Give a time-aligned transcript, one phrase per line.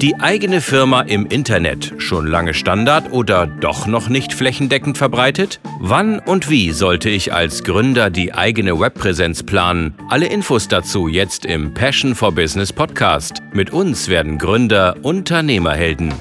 [0.00, 5.60] Die eigene Firma im Internet schon lange Standard oder doch noch nicht flächendeckend verbreitet?
[5.78, 9.94] Wann und wie sollte ich als Gründer die eigene Webpräsenz planen?
[10.08, 13.42] Alle Infos dazu jetzt im Passion for Business Podcast.
[13.52, 16.14] Mit uns werden Gründer Unternehmerhelden.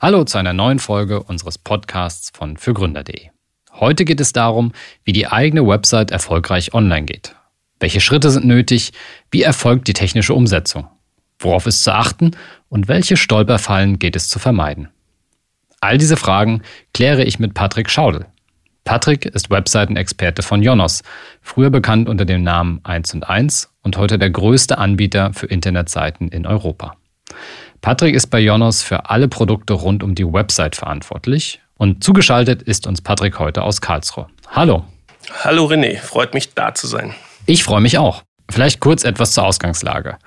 [0.00, 3.28] Hallo zu einer neuen Folge unseres Podcasts von fürgründer.de.
[3.74, 4.72] Heute geht es darum,
[5.04, 7.34] wie die eigene Website erfolgreich online geht.
[7.80, 8.92] Welche Schritte sind nötig?
[9.30, 10.88] Wie erfolgt die technische Umsetzung?
[11.38, 12.32] Worauf ist zu achten?
[12.68, 14.88] Und welche Stolperfallen geht es zu vermeiden?
[15.80, 18.26] All diese Fragen kläre ich mit Patrick Schaudel.
[18.84, 21.02] Patrick ist Webseitenexperte von Jonos,
[21.42, 26.28] früher bekannt unter dem Namen 1 und 1 und heute der größte Anbieter für Internetseiten
[26.28, 26.96] in Europa.
[27.80, 32.86] Patrick ist bei Jonos für alle Produkte rund um die Website verantwortlich und zugeschaltet ist
[32.86, 34.26] uns Patrick heute aus Karlsruhe.
[34.48, 34.84] Hallo.
[35.44, 37.14] Hallo René, freut mich da zu sein.
[37.48, 38.24] Ich freue mich auch.
[38.50, 40.18] Vielleicht kurz etwas zur Ausgangslage.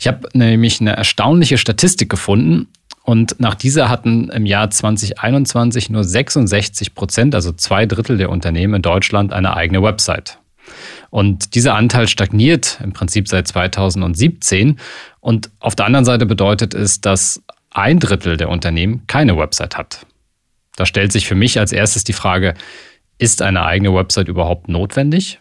[0.00, 2.66] Ich habe nämlich eine erstaunliche Statistik gefunden
[3.04, 8.74] und nach dieser hatten im Jahr 2021 nur 66 Prozent, also zwei Drittel der Unternehmen
[8.74, 10.38] in Deutschland, eine eigene Website.
[11.10, 14.80] Und dieser Anteil stagniert im Prinzip seit 2017.
[15.20, 20.04] Und auf der anderen Seite bedeutet es, dass ein Drittel der Unternehmen keine Website hat.
[20.74, 22.54] Da stellt sich für mich als erstes die Frage,
[23.18, 25.38] ist eine eigene Website überhaupt notwendig?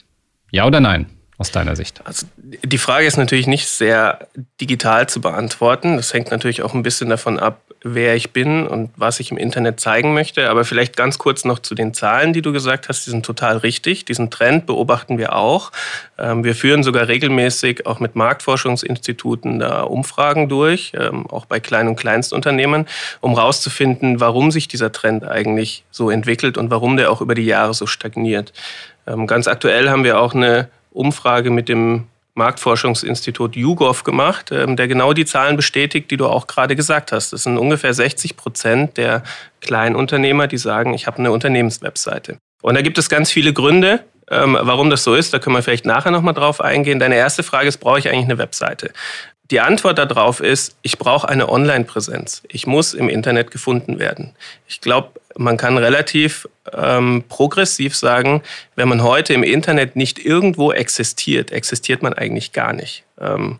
[0.51, 1.07] Ja oder nein?
[1.38, 2.02] Aus deiner Sicht?
[2.05, 4.28] Also die Frage ist natürlich nicht sehr
[4.61, 5.97] digital zu beantworten.
[5.97, 9.38] Das hängt natürlich auch ein bisschen davon ab, wer ich bin und was ich im
[9.38, 10.50] Internet zeigen möchte.
[10.50, 13.06] Aber vielleicht ganz kurz noch zu den Zahlen, die du gesagt hast.
[13.06, 14.06] Die sind total richtig.
[14.06, 15.73] Diesen Trend beobachten wir auch.
[16.17, 21.89] Ähm, wir führen sogar regelmäßig auch mit Marktforschungsinstituten da Umfragen durch, ähm, auch bei Klein-
[21.89, 22.88] und Kleinstunternehmen,
[23.19, 27.45] um herauszufinden, warum sich dieser Trend eigentlich so entwickelt und warum der auch über die
[27.45, 28.53] Jahre so stagniert.
[29.06, 34.88] Ähm, ganz aktuell haben wir auch eine Umfrage mit dem Marktforschungsinstitut YouGov gemacht, ähm, der
[34.88, 37.31] genau die Zahlen bestätigt, die du auch gerade gesagt hast.
[37.31, 39.23] Das sind ungefähr 60 Prozent der
[39.61, 42.38] Kleinunternehmer, die sagen, ich habe eine Unternehmenswebseite.
[42.61, 45.33] Und da gibt es ganz viele Gründe, ähm, warum das so ist.
[45.33, 47.00] Da können wir vielleicht nachher nochmal drauf eingehen.
[47.00, 48.91] Deine erste Frage ist, brauche ich eigentlich eine Webseite?
[49.51, 52.41] Die Antwort darauf ist, ich brauche eine Online-Präsenz.
[52.47, 54.35] Ich muss im Internet gefunden werden.
[54.67, 58.41] Ich glaube, man kann relativ ähm, progressiv sagen,
[58.75, 63.03] wenn man heute im Internet nicht irgendwo existiert, existiert man eigentlich gar nicht.
[63.19, 63.59] Ähm,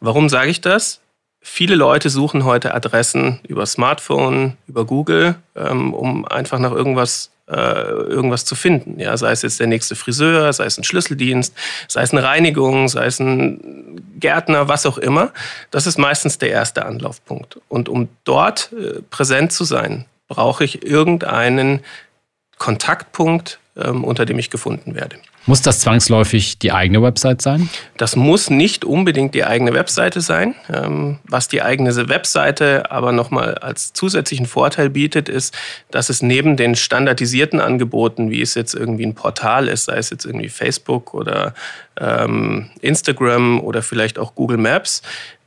[0.00, 1.00] warum sage ich das?
[1.40, 8.44] Viele Leute suchen heute Adressen über Smartphone, über Google, ähm, um einfach nach irgendwas irgendwas
[8.44, 9.00] zu finden.
[9.00, 11.54] Ja, sei es jetzt der nächste Friseur, sei es ein Schlüsseldienst,
[11.88, 15.32] sei es eine Reinigung, sei es ein Gärtner, was auch immer.
[15.70, 17.58] Das ist meistens der erste Anlaufpunkt.
[17.68, 21.80] Und um dort äh, präsent zu sein, brauche ich irgendeinen
[22.58, 25.16] Kontaktpunkt, ähm, unter dem ich gefunden werde.
[25.46, 27.70] Muss das zwangsläufig die eigene Website sein?
[27.96, 30.54] Das muss nicht unbedingt die eigene Website sein.
[30.72, 35.56] Ähm, was die eigene Webseite aber nochmal als zusätzlichen Vorteil bietet, ist,
[35.90, 40.10] dass es neben den standardisierten Angeboten, wie es jetzt irgendwie ein Portal ist, sei es
[40.10, 41.54] jetzt irgendwie Facebook oder
[41.98, 45.02] ähm, Instagram oder vielleicht auch Google Maps,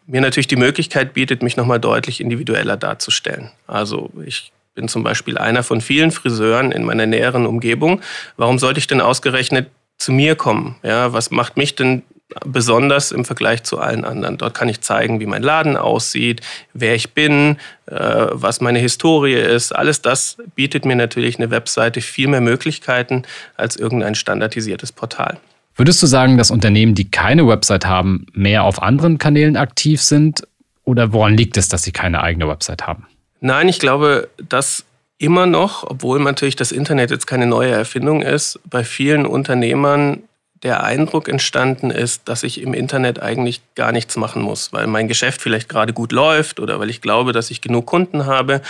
[0.08, 3.52] mir natürlich die Möglichkeit bietet, mich nochmal deutlich individueller darzustellen.
[3.68, 8.02] Also ich bin zum Beispiel einer von vielen Friseuren in meiner näheren Umgebung.
[8.38, 9.68] Warum sollte ich denn ausgerechnet
[10.04, 10.76] zu mir kommen.
[10.84, 12.04] Ja, was macht mich denn
[12.46, 14.38] besonders im Vergleich zu allen anderen.
[14.38, 16.42] Dort kann ich zeigen, wie mein Laden aussieht,
[16.74, 17.96] wer ich bin, äh,
[18.32, 19.74] was meine Historie ist.
[19.74, 23.24] Alles das bietet mir natürlich eine Webseite viel mehr Möglichkeiten
[23.56, 25.38] als irgendein standardisiertes Portal.
[25.76, 30.44] Würdest du sagen, dass Unternehmen, die keine Website haben, mehr auf anderen Kanälen aktiv sind?
[30.84, 33.08] Oder woran liegt es, dass sie keine eigene Website haben?
[33.42, 34.86] Nein, ich glaube, dass
[35.24, 40.24] immer noch, obwohl natürlich das Internet jetzt keine neue Erfindung ist, bei vielen Unternehmern
[40.64, 45.08] der Eindruck entstanden ist, dass ich im Internet eigentlich gar nichts machen muss, weil mein
[45.08, 48.62] Geschäft vielleicht gerade gut läuft oder weil ich glaube, dass ich genug Kunden habe.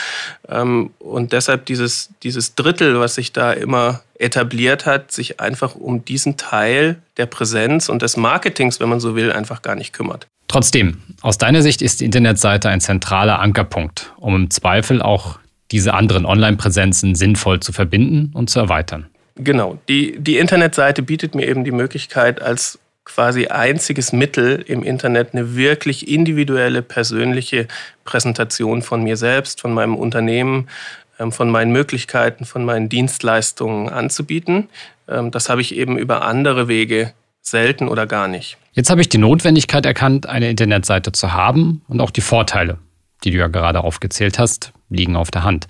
[0.47, 6.06] Ähm, und deshalb dieses, dieses Drittel, was sich da immer etabliert hat, sich einfach um
[6.06, 10.27] diesen Teil der Präsenz und des Marketings, wenn man so will, einfach gar nicht kümmert.
[10.48, 15.39] Trotzdem, aus deiner Sicht ist die Internetseite ein zentraler Ankerpunkt, um im Zweifel auch
[15.74, 19.08] diese anderen Online-Präsenzen sinnvoll zu verbinden und zu erweitern.
[19.36, 19.80] Genau.
[19.90, 25.56] Die, die Internetseite bietet mir eben die Möglichkeit, als quasi einziges Mittel im Internet eine
[25.56, 27.68] wirklich individuelle, persönliche
[28.06, 30.70] Präsentation von mir selbst, von meinem Unternehmen,
[31.20, 34.70] ähm, von meinen Möglichkeiten, von meinen Dienstleistungen anzubieten.
[35.10, 38.58] Ähm, das habe ich eben über andere Wege selten oder gar nicht.
[38.74, 42.78] Jetzt habe ich die Notwendigkeit erkannt, eine Internetseite zu haben und auch die Vorteile,
[43.24, 45.68] die du ja gerade aufgezählt hast, liegen auf der Hand.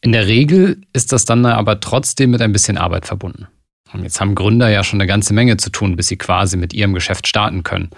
[0.00, 3.48] In der Regel ist das dann aber trotzdem mit ein bisschen Arbeit verbunden.
[3.92, 6.72] Und jetzt haben Gründer ja schon eine ganze Menge zu tun, bis sie quasi mit
[6.72, 7.90] ihrem Geschäft starten können.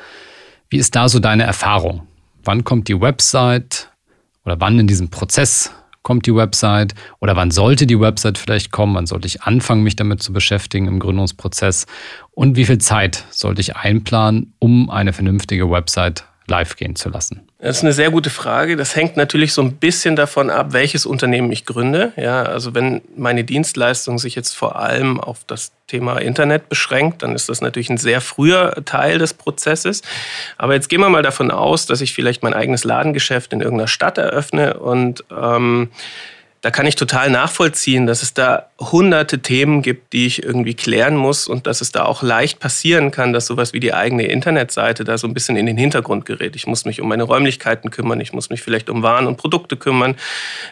[0.71, 2.07] Wie ist da so deine Erfahrung?
[2.45, 3.91] Wann kommt die Website
[4.45, 5.71] oder wann in diesem Prozess
[6.03, 8.95] kommt die Website oder wann sollte die Website vielleicht kommen?
[8.95, 11.87] Wann sollte ich anfangen, mich damit zu beschäftigen im Gründungsprozess?
[12.33, 17.47] Und wie viel Zeit sollte ich einplanen, um eine vernünftige Website live gehen zu lassen?
[17.59, 18.77] Das ist eine sehr gute Frage.
[18.77, 22.13] Das hängt natürlich so ein bisschen davon ab, welches Unternehmen ich gründe.
[22.17, 27.35] Ja, also wenn meine Dienstleistung sich jetzt vor allem auf das Thema Internet beschränkt, dann
[27.35, 30.03] ist das natürlich ein sehr früher Teil des Prozesses.
[30.59, 33.89] Aber jetzt gehen wir mal davon aus, dass ich vielleicht mein eigenes Ladengeschäft in irgendeiner
[33.89, 35.91] Stadt eröffne und ähm,
[36.63, 41.17] da kann ich total nachvollziehen, dass es da hunderte Themen gibt, die ich irgendwie klären
[41.17, 45.03] muss und dass es da auch leicht passieren kann, dass sowas wie die eigene Internetseite
[45.03, 46.55] da so ein bisschen in den Hintergrund gerät.
[46.55, 49.77] Ich muss mich um meine Räumlichkeiten kümmern, ich muss mich vielleicht um Waren und Produkte
[49.77, 50.15] kümmern,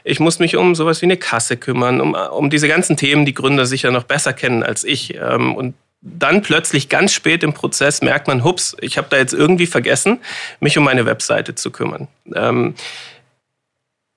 [0.04, 3.34] ich muss mich um sowas wie eine Kasse kümmern, um, um diese ganzen Themen, die
[3.34, 5.16] Gründer sicher noch besser kennen als ich.
[5.16, 9.34] Ähm, und dann plötzlich ganz spät im Prozess merkt man, hups, ich habe da jetzt
[9.34, 10.20] irgendwie vergessen,
[10.60, 12.06] mich um meine Webseite zu kümmern.
[12.32, 12.74] Ähm,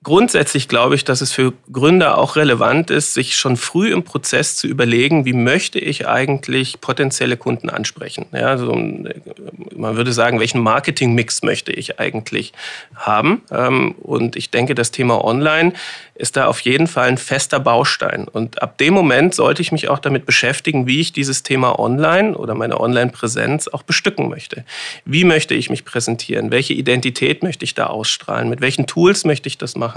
[0.04, 4.58] Grundsätzlich glaube ich, dass es für Gründer auch relevant ist, sich schon früh im Prozess
[4.58, 8.26] zu überlegen, wie möchte ich eigentlich potenzielle Kunden ansprechen.
[8.34, 12.52] Ja, also man würde sagen, welchen Marketingmix möchte ich eigentlich
[12.96, 13.44] haben.
[13.50, 15.74] Ähm, und ich denke, das Thema Online
[16.16, 18.28] ist da auf jeden Fall ein fester Baustein.
[18.28, 22.38] Und ab dem Moment sollte ich mich auch damit beschäftigen, wie ich dieses Thema Online
[22.38, 24.64] oder meine Online-Präsenz auch bestücken möchte.
[25.06, 26.52] Wie möchte ich mich präsentieren?
[26.52, 28.50] Welche Identität möchte ich da ausstrahlen?
[28.50, 29.93] Mit welchen Tools möchte ich das machen?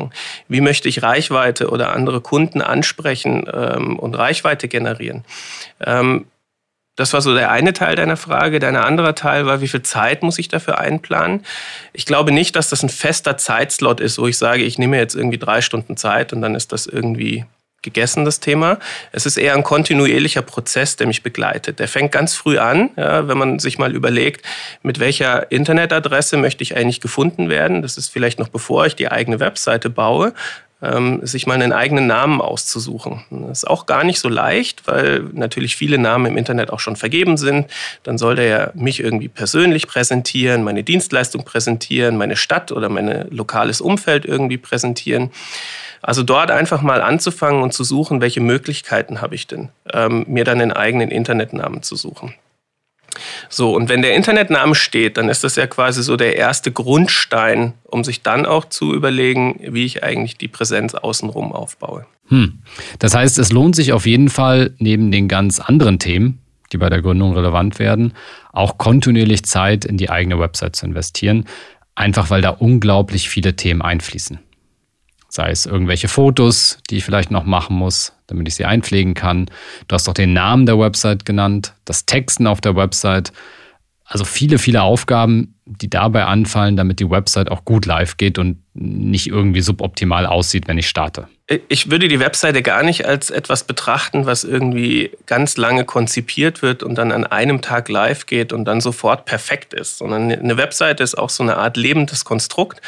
[0.49, 5.25] Wie möchte ich Reichweite oder andere Kunden ansprechen ähm, und Reichweite generieren?
[5.81, 6.27] Ähm,
[6.97, 8.59] das war so der eine Teil deiner Frage.
[8.59, 11.45] Dein anderer Teil war, wie viel Zeit muss ich dafür einplanen?
[11.93, 15.15] Ich glaube nicht, dass das ein fester Zeitslot ist, wo ich sage, ich nehme jetzt
[15.15, 17.45] irgendwie drei Stunden Zeit und dann ist das irgendwie
[17.87, 18.79] gegessen, das Thema.
[19.13, 21.79] Es ist eher ein kontinuierlicher Prozess, der mich begleitet.
[21.79, 24.45] Der fängt ganz früh an, ja, wenn man sich mal überlegt,
[24.83, 27.81] mit welcher Internetadresse möchte ich eigentlich gefunden werden.
[27.81, 30.35] Das ist vielleicht noch bevor ich die eigene Webseite baue
[30.83, 33.25] ähm, sich mal einen eigenen Namen auszusuchen.
[33.31, 36.97] Das ist auch gar nicht so leicht, weil natürlich viele Namen im Internet auch schon
[36.97, 37.67] vergeben sind.
[38.03, 43.29] Dann soll der ja mich irgendwie persönlich präsentieren, meine Dienstleistung präsentieren, meine Stadt oder mein
[43.31, 45.31] lokales Umfeld irgendwie präsentieren.
[46.07, 50.45] Also dort einfach mal anzufangen und zu suchen, welche Möglichkeiten habe ich denn, ähm, mir
[50.45, 52.33] dann einen eigenen Internetnamen zu suchen.
[53.49, 57.73] So, und wenn der Internetname steht, dann ist das ja quasi so der erste Grundstein,
[57.83, 62.07] um sich dann auch zu überlegen, wie ich eigentlich die Präsenz außenrum aufbaue.
[62.29, 62.61] Hm.
[63.01, 66.39] Das heißt, es lohnt sich auf jeden Fall, neben den ganz anderen Themen,
[66.73, 68.13] die bei der Gründung relevant werden,
[68.53, 71.47] auch kontinuierlich Zeit in die eigene Website zu investieren,
[71.97, 74.39] einfach weil da unglaublich viele Themen einfließen.
[75.29, 79.47] Sei es irgendwelche Fotos, die ich vielleicht noch machen muss, damit ich sie einpflegen kann.
[79.89, 83.33] Du hast doch den Namen der Website genannt, das Texten auf der Website.
[84.05, 88.59] Also viele, viele Aufgaben, die dabei anfallen, damit die Website auch gut live geht und
[88.75, 91.29] nicht irgendwie suboptimal aussieht, wenn ich starte.
[91.49, 96.83] Ich würde die Webseite gar nicht als etwas betrachten, was irgendwie ganz lange konzipiert wird
[96.83, 101.05] und dann an einem Tag live geht und dann sofort perfekt ist, sondern eine Webseite
[101.05, 102.83] ist auch so eine Art lebendes Konstrukt.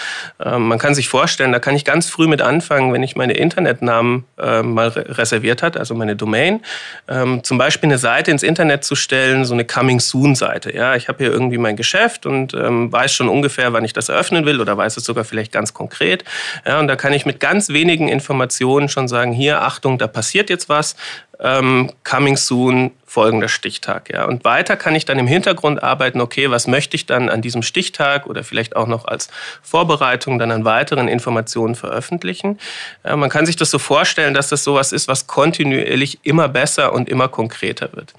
[0.45, 3.35] Ähm, man kann sich vorstellen, da kann ich ganz früh mit anfangen, wenn ich meine
[3.35, 6.61] Internetnamen äh, mal reserviert hat, also meine Domain,
[7.07, 10.75] ähm, zum Beispiel eine Seite ins Internet zu stellen, so eine Coming Soon Seite.
[10.75, 14.09] Ja, ich habe hier irgendwie mein Geschäft und ähm, weiß schon ungefähr, wann ich das
[14.09, 16.25] eröffnen will oder weiß es sogar vielleicht ganz konkret.
[16.67, 20.51] Ja, und da kann ich mit ganz wenigen Informationen schon sagen, hier, Achtung, da passiert
[20.51, 20.97] jetzt was,
[21.41, 24.11] ähm, coming soon, folgender Stichtag.
[24.13, 24.27] Ja.
[24.27, 27.63] Und weiter kann ich dann im Hintergrund arbeiten, okay, was möchte ich dann an diesem
[27.63, 29.29] Stichtag oder vielleicht auch noch als
[29.63, 32.59] Vorbereitung dann an weiteren Informationen veröffentlichen.
[33.05, 36.93] Ja, man kann sich das so vorstellen, dass das sowas ist, was kontinuierlich immer besser
[36.93, 38.15] und immer konkreter wird.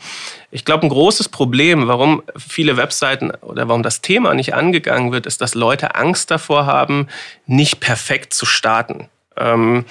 [0.49, 5.25] Ich glaube, ein großes Problem, warum viele Webseiten oder warum das Thema nicht angegangen wird,
[5.25, 7.07] ist, dass Leute Angst davor haben,
[7.45, 9.09] nicht perfekt zu starten.
[9.39, 9.85] Ähm,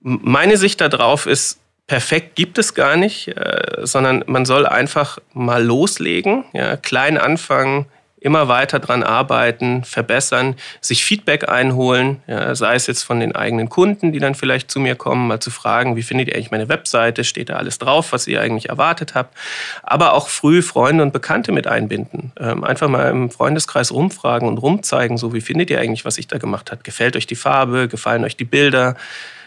[0.00, 5.62] meine Sicht darauf ist, perfekt gibt es gar nicht, äh, sondern man soll einfach mal
[5.62, 7.86] loslegen, ja, klein anfangen,
[8.24, 13.68] immer weiter dran arbeiten, verbessern, sich Feedback einholen, ja, sei es jetzt von den eigenen
[13.68, 16.70] Kunden, die dann vielleicht zu mir kommen, mal zu fragen, wie findet ihr eigentlich meine
[16.70, 19.36] Webseite, steht da alles drauf, was ihr eigentlich erwartet habt,
[19.82, 22.32] aber auch früh Freunde und Bekannte mit einbinden.
[22.40, 26.26] Ähm, einfach mal im Freundeskreis rumfragen und rumzeigen, so wie findet ihr eigentlich, was ich
[26.26, 28.96] da gemacht habe, gefällt euch die Farbe, gefallen euch die Bilder,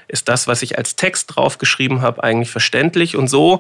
[0.08, 3.18] ist das, was ich als Text draufgeschrieben habe, eigentlich verständlich.
[3.18, 3.60] Und so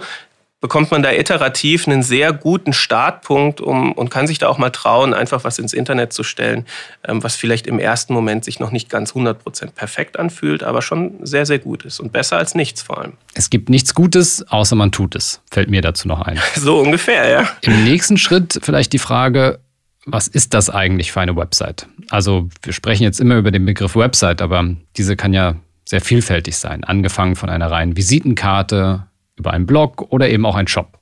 [0.60, 4.72] bekommt man da iterativ einen sehr guten Startpunkt um, und kann sich da auch mal
[4.72, 6.66] trauen, einfach was ins Internet zu stellen,
[7.08, 11.14] ähm, was vielleicht im ersten Moment sich noch nicht ganz 100% perfekt anfühlt, aber schon
[11.22, 13.14] sehr, sehr gut ist und besser als nichts vor allem.
[13.36, 16.40] Es gibt nichts Gutes, außer man tut es, fällt mir dazu noch ein.
[16.56, 17.50] So ungefähr, ja.
[17.62, 19.60] Im nächsten Schritt vielleicht die Frage,
[20.06, 21.88] was ist das eigentlich für eine Website?
[22.10, 24.66] Also wir sprechen jetzt immer über den Begriff Website, aber
[24.98, 29.06] diese kann ja sehr vielfältig sein, angefangen von einer reinen Visitenkarte
[29.38, 31.00] über einen Blog oder eben auch ein Shop.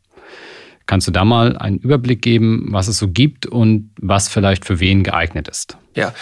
[0.86, 4.80] Kannst du da mal einen Überblick geben, was es so gibt und was vielleicht für
[4.80, 5.78] wen geeignet ist?
[5.96, 6.14] Ja,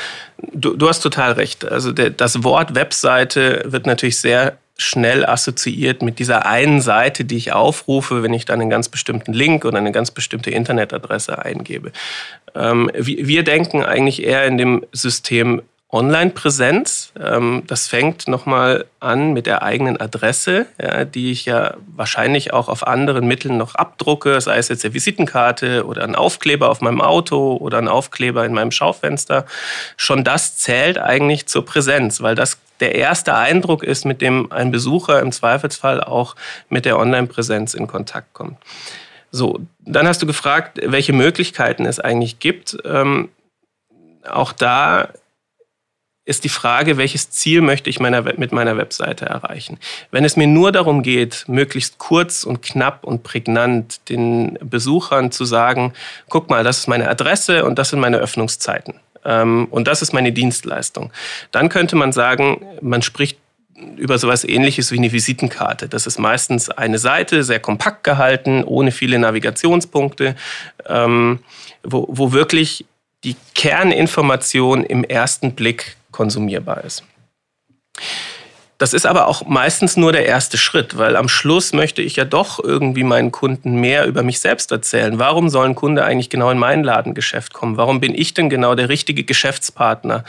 [0.54, 1.66] du, du hast total recht.
[1.66, 7.38] Also der, das Wort Webseite wird natürlich sehr schnell assoziiert mit dieser einen Seite, die
[7.38, 11.92] ich aufrufe, wenn ich dann einen ganz bestimmten Link oder eine ganz bestimmte Internetadresse eingebe.
[12.56, 15.62] Ähm, wir denken eigentlich eher in dem System
[15.94, 17.14] Online-Präsenz.
[17.20, 22.68] Ähm, das fängt nochmal an mit der eigenen Adresse, ja, die ich ja wahrscheinlich auch
[22.68, 27.00] auf anderen Mitteln noch abdrucke, sei es jetzt eine Visitenkarte oder ein Aufkleber auf meinem
[27.00, 29.46] Auto oder ein Aufkleber in meinem Schaufenster.
[29.96, 34.72] Schon das zählt eigentlich zur Präsenz, weil das der erste Eindruck ist, mit dem ein
[34.72, 36.36] Besucher im Zweifelsfall auch
[36.70, 38.58] mit der Online-Präsenz in Kontakt kommt.
[39.32, 42.78] So, dann hast du gefragt, welche Möglichkeiten es eigentlich gibt.
[42.84, 43.30] Ähm,
[44.30, 45.10] auch da
[46.26, 49.78] ist die Frage, welches Ziel möchte ich meiner, mit meiner Webseite erreichen.
[50.10, 55.44] Wenn es mir nur darum geht, möglichst kurz und knapp und prägnant den Besuchern zu
[55.44, 55.94] sagen,
[56.30, 58.96] guck mal, das ist meine Adresse und das sind meine Öffnungszeiten.
[59.26, 61.12] Ähm, und das ist meine Dienstleistung.
[61.52, 63.38] Dann könnte man sagen, man spricht
[63.98, 65.90] über sowas ähnliches wie eine Visitenkarte.
[65.90, 70.36] Das ist meistens eine Seite, sehr kompakt gehalten, ohne viele Navigationspunkte,
[70.88, 71.40] ähm,
[71.84, 72.86] wo, wo wirklich
[73.26, 77.04] die Kerninformation im ersten Blick konsumierbar ist.
[78.84, 82.26] Das ist aber auch meistens nur der erste Schritt, weil am Schluss möchte ich ja
[82.26, 85.20] doch irgendwie meinen Kunden mehr über mich selbst erzählen.
[85.20, 87.78] Warum soll ein Kunde eigentlich genau in mein Ladengeschäft kommen?
[87.78, 90.26] Warum bin ich denn genau der richtige Geschäftspartner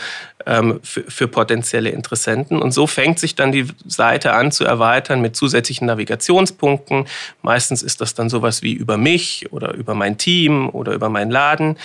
[0.47, 2.62] ähm, für, für potenzielle Interessenten?
[2.62, 7.07] Und so fängt sich dann die Seite an zu erweitern mit zusätzlichen Navigationspunkten.
[7.43, 11.33] Meistens ist das dann sowas wie über mich oder über mein Team oder über meinen
[11.33, 11.76] Laden.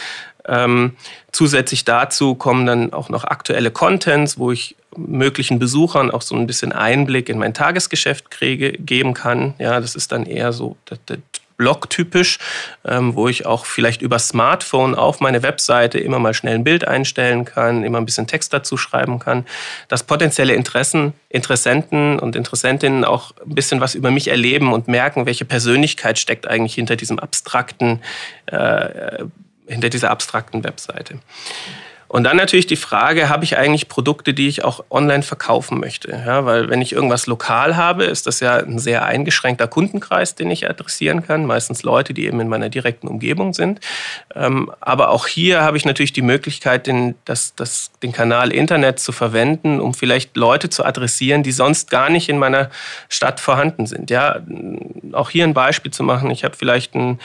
[0.48, 0.96] Ähm,
[1.32, 6.48] zusätzlich dazu kommen dann auch noch aktuelle Contents, wo ich möglichen Besuchern auch so ein
[6.48, 9.54] bisschen Einblick in mein Tagesgeschäft kriege, geben kann.
[9.60, 10.78] Ja, das ist dann eher so
[11.60, 12.40] Blog-typisch,
[12.86, 16.88] ähm, wo ich auch vielleicht über Smartphone auf meine Webseite immer mal schnell ein Bild
[16.88, 19.46] einstellen kann, immer ein bisschen Text dazu schreiben kann,
[19.90, 25.26] dass potenzielle Interessen, Interessenten und Interessentinnen auch ein bisschen was über mich erleben und merken,
[25.26, 28.00] welche Persönlichkeit steckt eigentlich hinter diesem abstrakten
[28.46, 29.26] äh,
[29.70, 31.20] hinter dieser abstrakten Webseite.
[32.10, 36.10] Und dann natürlich die Frage, habe ich eigentlich Produkte, die ich auch online verkaufen möchte?
[36.10, 40.50] Ja, weil wenn ich irgendwas lokal habe, ist das ja ein sehr eingeschränkter Kundenkreis, den
[40.50, 41.46] ich adressieren kann.
[41.46, 43.80] Meistens Leute, die eben in meiner direkten Umgebung sind.
[44.34, 49.00] Ähm, aber auch hier habe ich natürlich die Möglichkeit, den, das, das, den Kanal Internet
[49.00, 52.72] zu verwenden, um vielleicht Leute zu adressieren, die sonst gar nicht in meiner
[53.08, 54.10] Stadt vorhanden sind.
[54.10, 54.40] Ja,
[55.12, 56.32] auch hier ein Beispiel zu machen.
[56.32, 57.20] Ich habe vielleicht ein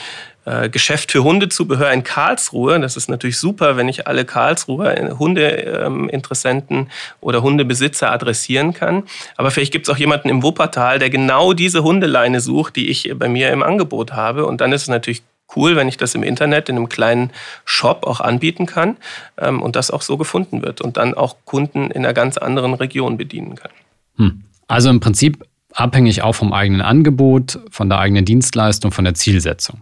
[0.45, 2.79] äh, Geschäft für Hundezubehör in Karlsruhe.
[2.81, 9.05] Das ist natürlich super, wenn ich alle Karlsruher Hundeinteressenten oder Hundebesitzer adressieren kann.
[9.37, 13.13] Aber vielleicht gibt es auch jemanden im Wuppertal, der genau diese Hundeleine sucht, die ich
[13.17, 14.47] bei mir im Angebot habe.
[14.47, 15.23] Und dann ist es natürlich
[15.57, 17.31] cool, wenn ich das im Internet in einem kleinen
[17.65, 18.97] Shop auch anbieten kann
[19.39, 22.75] ähm, und das auch so gefunden wird und dann auch Kunden in einer ganz anderen
[22.75, 23.71] Region bedienen kann.
[24.17, 24.43] Hm.
[24.69, 29.81] Also im Prinzip abhängig auch vom eigenen Angebot, von der eigenen Dienstleistung, von der Zielsetzung.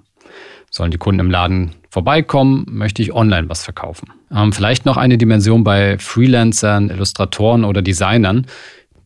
[0.75, 2.65] Sollen die Kunden im Laden vorbeikommen?
[2.67, 4.09] Möchte ich online was verkaufen?
[4.35, 8.47] Ähm, vielleicht noch eine Dimension bei Freelancern, Illustratoren oder Designern,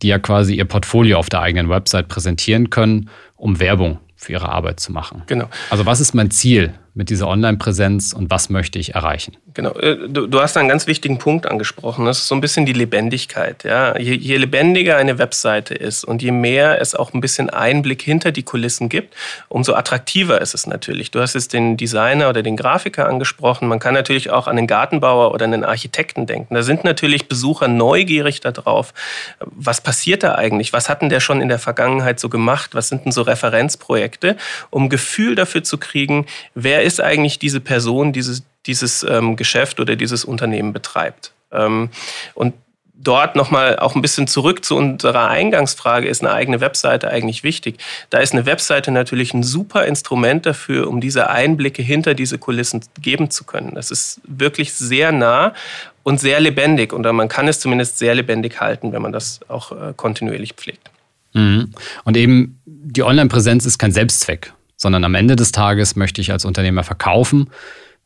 [0.01, 4.49] die ja quasi ihr Portfolio auf der eigenen Website präsentieren können, um Werbung für ihre
[4.49, 5.25] Arbeit zu machen.
[5.27, 5.49] Genau.
[5.69, 9.37] Also was ist mein Ziel mit dieser Online-Präsenz und was möchte ich erreichen?
[9.53, 12.07] Genau, äh, du, du, hast einen ganz wichtigen Punkt angesprochen.
[12.07, 13.65] Das ist so ein bisschen die Lebendigkeit.
[13.65, 13.99] Ja?
[13.99, 18.33] Je, je, lebendiger eine Webseite ist und je mehr es auch ein bisschen Einblick hinter
[18.33, 19.15] die Kulissen gibt,
[19.49, 21.11] umso attraktiver ist es natürlich.
[21.11, 23.69] Du hast jetzt den Designer oder den Grafiker angesprochen.
[23.69, 26.55] Man kann natürlich auch an den Gartenbauer oder einen Architekten denken.
[26.55, 28.95] Da sind natürlich Besucher neugierig darauf,
[29.41, 30.73] was passiert da eigentlich?
[30.73, 32.71] Was hat denn der schon in der Vergangenheit so gemacht?
[32.75, 34.39] Was sind denn so Referenzprojekte,
[34.71, 36.25] um Gefühl dafür zu kriegen,
[36.55, 41.33] wer ist eigentlich diese Person, dieses dieses ähm, Geschäft oder dieses Unternehmen betreibt.
[41.53, 41.91] Ähm,
[42.35, 42.55] und
[42.99, 47.79] dort nochmal auch ein bisschen zurück zu unserer Eingangsfrage, ist eine eigene Webseite eigentlich wichtig?
[48.11, 52.81] Da ist eine Webseite natürlich ein super Instrument dafür, um diese Einblicke hinter diese Kulissen
[53.01, 53.75] geben zu können.
[53.75, 55.55] Das ist wirklich sehr nah
[56.03, 59.73] und sehr lebendig und man kann es zumindest sehr lebendig halten, wenn man das auch
[59.73, 60.91] äh, kontinuierlich pflegt.
[61.35, 61.73] Mhm.
[62.05, 66.45] Und eben die Online-Präsenz ist kein Selbstzweck, sondern am Ende des Tages möchte ich als
[66.45, 67.51] Unternehmer verkaufen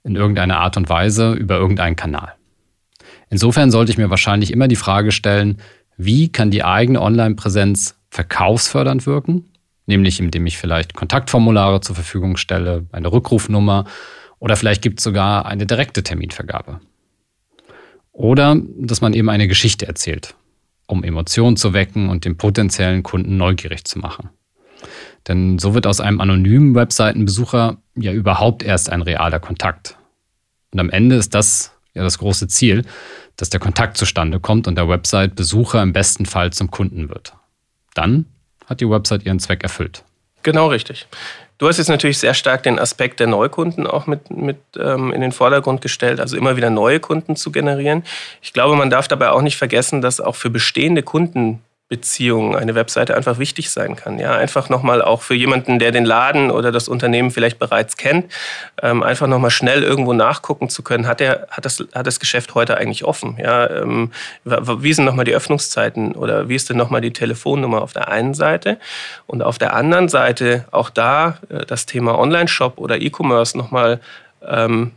[0.04, 2.34] in irgendeiner Art und Weise über irgendeinen Kanal.
[3.28, 5.58] Insofern sollte ich mir wahrscheinlich immer die Frage stellen,
[5.96, 9.44] wie kann die eigene Online-Präsenz verkaufsfördernd wirken?
[9.86, 13.84] Nämlich indem ich vielleicht Kontaktformulare zur Verfügung stelle, eine Rückrufnummer
[14.38, 16.80] Oder vielleicht gibt es sogar eine direkte Terminvergabe.
[18.12, 20.34] Oder dass man eben eine Geschichte erzählt,
[20.86, 24.30] um Emotionen zu wecken und den potenziellen Kunden neugierig zu machen.
[25.28, 29.96] Denn so wird aus einem anonymen Webseitenbesucher ja überhaupt erst ein realer Kontakt.
[30.72, 32.84] Und am Ende ist das ja das große Ziel,
[33.36, 37.32] dass der Kontakt zustande kommt und der Website-Besucher im besten Fall zum Kunden wird.
[37.94, 38.26] Dann
[38.66, 40.04] hat die Website ihren Zweck erfüllt.
[40.42, 41.06] Genau richtig.
[41.58, 45.20] Du hast jetzt natürlich sehr stark den Aspekt der Neukunden auch mit, mit ähm, in
[45.20, 48.02] den Vordergrund gestellt, also immer wieder neue Kunden zu generieren.
[48.40, 51.60] Ich glaube, man darf dabei auch nicht vergessen, dass auch für bestehende Kunden
[51.90, 54.20] Beziehung eine Webseite einfach wichtig sein kann.
[54.20, 58.32] Ja, einfach nochmal auch für jemanden, der den Laden oder das Unternehmen vielleicht bereits kennt,
[58.80, 62.54] ähm, einfach nochmal schnell irgendwo nachgucken zu können, hat er, hat das, hat das Geschäft
[62.54, 63.38] heute eigentlich offen?
[63.42, 64.12] Ja, ähm,
[64.44, 68.34] wie sind nochmal die Öffnungszeiten oder wie ist denn nochmal die Telefonnummer auf der einen
[68.34, 68.78] Seite?
[69.26, 73.98] Und auf der anderen Seite auch da äh, das Thema Online-Shop oder E-Commerce nochmal
[74.46, 74.92] ähm,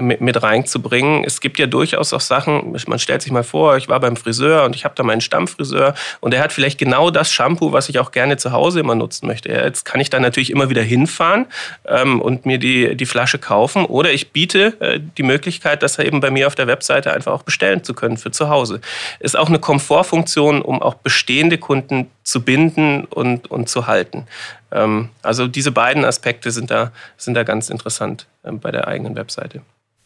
[0.00, 1.24] mit, reinzubringen.
[1.24, 4.64] Es gibt ja durchaus auch Sachen, man stellt sich mal vor, ich war beim Friseur
[4.64, 7.98] und ich habe da meinen Stammfriseur und der hat vielleicht genau das Shampoo, was ich
[7.98, 9.50] auch gerne zu Hause immer nutzen möchte.
[9.50, 11.46] Jetzt kann ich da natürlich immer wieder hinfahren
[11.86, 16.20] ähm, und mir die, die Flasche kaufen oder ich biete äh, die Möglichkeit, das eben
[16.20, 18.80] bei mir auf der Webseite einfach auch bestellen zu können für zu Hause.
[19.20, 24.26] Ist auch eine Komfortfunktion, um auch bestehende Kunden zu binden und, und zu halten.
[24.72, 29.14] Ähm, also diese beiden Aspekte sind da, sind da ganz interessant äh, bei der eigenen
[29.14, 29.62] Webseite.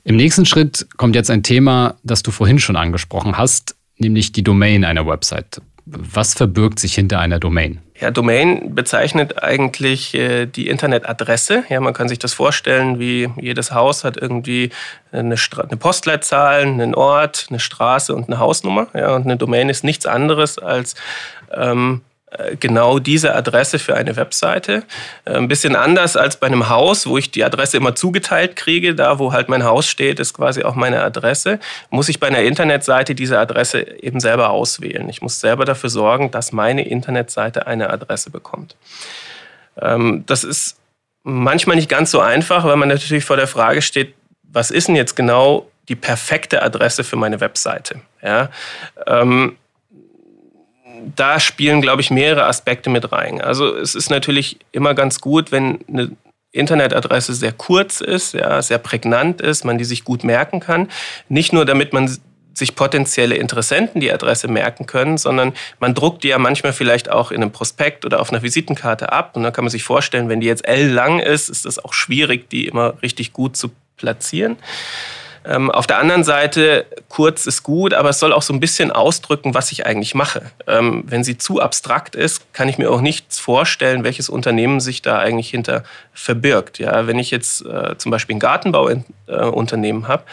[0.09, 4.43] Im nächsten Schritt kommt jetzt ein Thema, das du vorhin schon angesprochen hast, nämlich die
[4.43, 5.61] Domain einer Website.
[5.85, 7.83] Was verbirgt sich hinter einer Domain?
[8.01, 11.65] Ja, Domain bezeichnet eigentlich äh, die Internetadresse.
[11.69, 14.71] Ja, man kann sich das vorstellen, wie jedes Haus hat irgendwie
[15.13, 18.87] eine, eine, Postleitzahl, einen Ort, eine Straße und eine Hausnummer.
[18.95, 20.95] Ja, und eine Domain ist nichts anderes als
[21.53, 22.08] ähm, äh,
[22.61, 24.85] genau diese Adresse für eine Webseite.
[25.25, 28.95] Äh, ein bisschen anders als bei einem Haus, wo ich die Adresse immer zugeteilt kriege.
[28.95, 31.59] Da, wo halt mein Haus steht, ist quasi auch meine Adresse.
[31.91, 35.09] Muss ich bei einer Internetseite diese Adresse eben selber auswählen.
[35.09, 38.77] Ich muss selber dafür sorgen, dass meine Internetseite eine Adresse bekommt.
[39.81, 40.77] Ähm, das ist
[41.23, 44.97] manchmal nicht ganz so einfach, weil man natürlich vor der Frage steht, was ist denn
[44.97, 48.01] jetzt genau die perfekte Adresse für meine Webseite?
[48.23, 48.51] Ja,
[49.07, 49.57] ähm,
[51.17, 53.41] da spielen, glaube ich, mehrere Aspekte mit rein.
[53.41, 56.11] Also es ist natürlich immer ganz gut, wenn eine
[56.53, 60.89] Internetadresse sehr kurz ist, ja, sehr prägnant ist, man die sich gut merken kann.
[61.29, 62.19] Nicht nur, damit man
[62.55, 67.31] sich potenzielle Interessenten die Adresse merken können, sondern man druckt die ja manchmal vielleicht auch
[67.31, 69.37] in einem Prospekt oder auf einer Visitenkarte ab.
[69.37, 71.93] Und dann kann man sich vorstellen, wenn die jetzt L lang ist, ist es auch
[71.93, 74.57] schwierig, die immer richtig gut zu platzieren.
[75.45, 78.91] Ähm, auf der anderen Seite, kurz ist gut, aber es soll auch so ein bisschen
[78.91, 80.43] ausdrücken, was ich eigentlich mache.
[80.67, 85.03] Ähm, wenn sie zu abstrakt ist, kann ich mir auch nichts vorstellen, welches Unternehmen sich
[85.03, 86.79] da eigentlich hinter verbirgt.
[86.79, 90.25] Ja, wenn ich jetzt äh, zum Beispiel ein Gartenbauunternehmen äh, habe,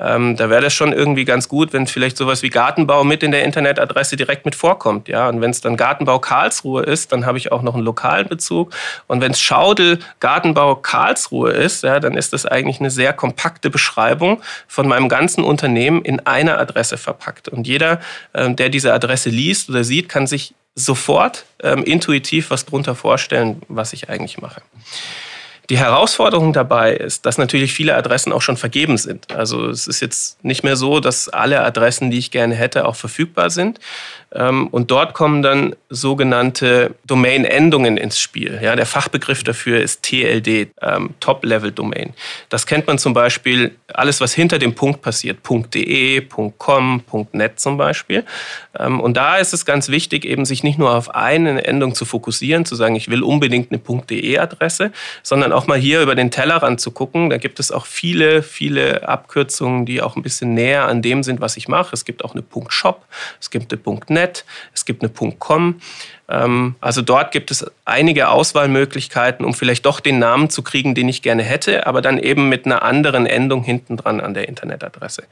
[0.00, 3.32] ähm, da wäre das schon irgendwie ganz gut, wenn vielleicht sowas wie Gartenbau mit in
[3.32, 5.08] der Internetadresse direkt mit vorkommt.
[5.08, 5.28] Ja?
[5.28, 8.72] Und wenn es dann Gartenbau Karlsruhe ist, dann habe ich auch noch einen lokalen Bezug.
[9.06, 13.68] Und wenn es Schaudel Gartenbau Karlsruhe ist, ja, dann ist das eigentlich eine sehr kompakte
[13.68, 17.48] Beschreibung von meinem ganzen Unternehmen in einer Adresse verpackt.
[17.48, 18.00] Und jeder,
[18.32, 23.60] ähm, der diese Adresse liest oder sieht, kann sich sofort ähm, intuitiv was drunter vorstellen,
[23.68, 24.62] was ich eigentlich mache.
[25.70, 29.32] Die Herausforderung dabei ist, dass natürlich viele Adressen auch schon vergeben sind.
[29.32, 32.96] Also es ist jetzt nicht mehr so, dass alle Adressen, die ich gerne hätte, auch
[32.96, 33.78] verfügbar sind.
[34.32, 38.60] Ähm, und dort kommen dann sogenannte Domain-Endungen ins Spiel.
[38.62, 42.14] Ja, der Fachbegriff dafür ist TLD, ähm, Top-Level-Domain.
[42.48, 45.38] Das kennt man zum Beispiel alles, was hinter dem Punkt passiert.
[45.74, 46.22] .de,
[46.58, 48.24] .com, .net zum Beispiel.
[48.78, 52.04] Ähm, und da ist es ganz wichtig, eben sich nicht nur auf eine Endung zu
[52.04, 54.92] fokussieren, zu sagen, ich will unbedingt eine .de-Adresse,
[55.24, 57.30] sondern auch mal hier über den Tellerrand zu gucken.
[57.30, 61.40] Da gibt es auch viele, viele Abkürzungen, die auch ein bisschen näher an dem sind,
[61.40, 61.90] was ich mache.
[61.92, 63.04] Es gibt auch eine .shop,
[63.40, 65.80] es gibt eine .net, .net, es gibt eine .com.
[66.28, 71.08] Ähm, also dort gibt es einige Auswahlmöglichkeiten, um vielleicht doch den Namen zu kriegen, den
[71.08, 75.24] ich gerne hätte, aber dann eben mit einer anderen Endung hinten dran an der Internetadresse.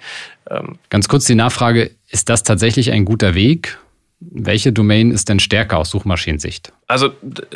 [0.50, 3.78] Ähm, Ganz kurz die Nachfrage, ist das tatsächlich ein guter Weg?
[4.20, 6.72] Welche Domain ist denn stärker aus Suchmaschinensicht?
[6.88, 7.10] Also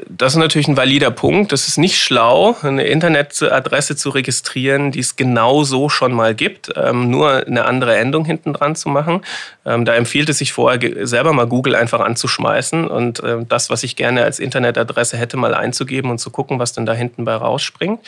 [0.09, 1.51] das ist natürlich ein valider Punkt.
[1.51, 6.73] Das ist nicht schlau, eine Internetadresse zu registrieren, die es genau so schon mal gibt,
[6.77, 9.23] ähm, nur eine andere Endung hinten dran zu machen.
[9.65, 13.83] Ähm, da empfiehlt es sich vorher selber mal Google einfach anzuschmeißen und äh, das, was
[13.83, 17.35] ich gerne als Internetadresse hätte, mal einzugeben und zu gucken, was denn da hinten bei
[17.35, 17.99] rausspringt.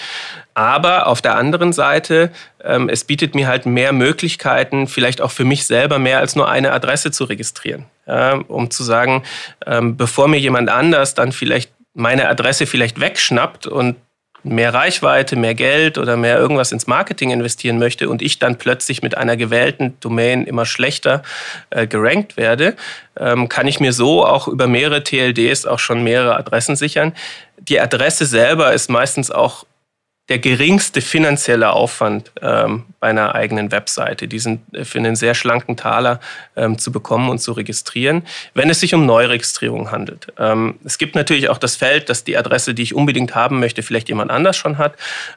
[0.55, 2.31] Aber auf der anderen Seite,
[2.63, 6.49] ähm, es bietet mir halt mehr Möglichkeiten, vielleicht auch für mich selber mehr als nur
[6.49, 7.87] eine Adresse zu registrieren.
[8.07, 9.23] Ja, um zu sagen,
[9.67, 13.97] ähm, bevor mir jemand anders dann vielleicht meine Adresse vielleicht wegschnappt und
[14.45, 19.03] mehr Reichweite, mehr Geld oder mehr irgendwas ins Marketing investieren möchte und ich dann plötzlich
[19.03, 21.23] mit einer gewählten Domain immer schlechter
[21.71, 22.77] äh, gerankt werde,
[23.19, 27.15] ähm, kann ich mir so auch über mehrere TLDs auch schon mehrere Adressen sichern.
[27.59, 29.65] Die Adresse selber ist meistens auch
[30.29, 34.27] der geringste finanzielle Aufwand ähm, bei einer eigenen Webseite.
[34.27, 36.19] Die sind äh, für einen sehr schlanken Taler
[36.57, 38.23] ähm, zu bekommen und zu registrieren,
[38.55, 40.33] wenn es sich um Neuregistrierung handelt.
[40.39, 43.83] Ähm, es gibt natürlich auch das Feld, dass die Adresse, die ich unbedingt haben möchte,
[43.83, 44.95] vielleicht jemand anders schon hat.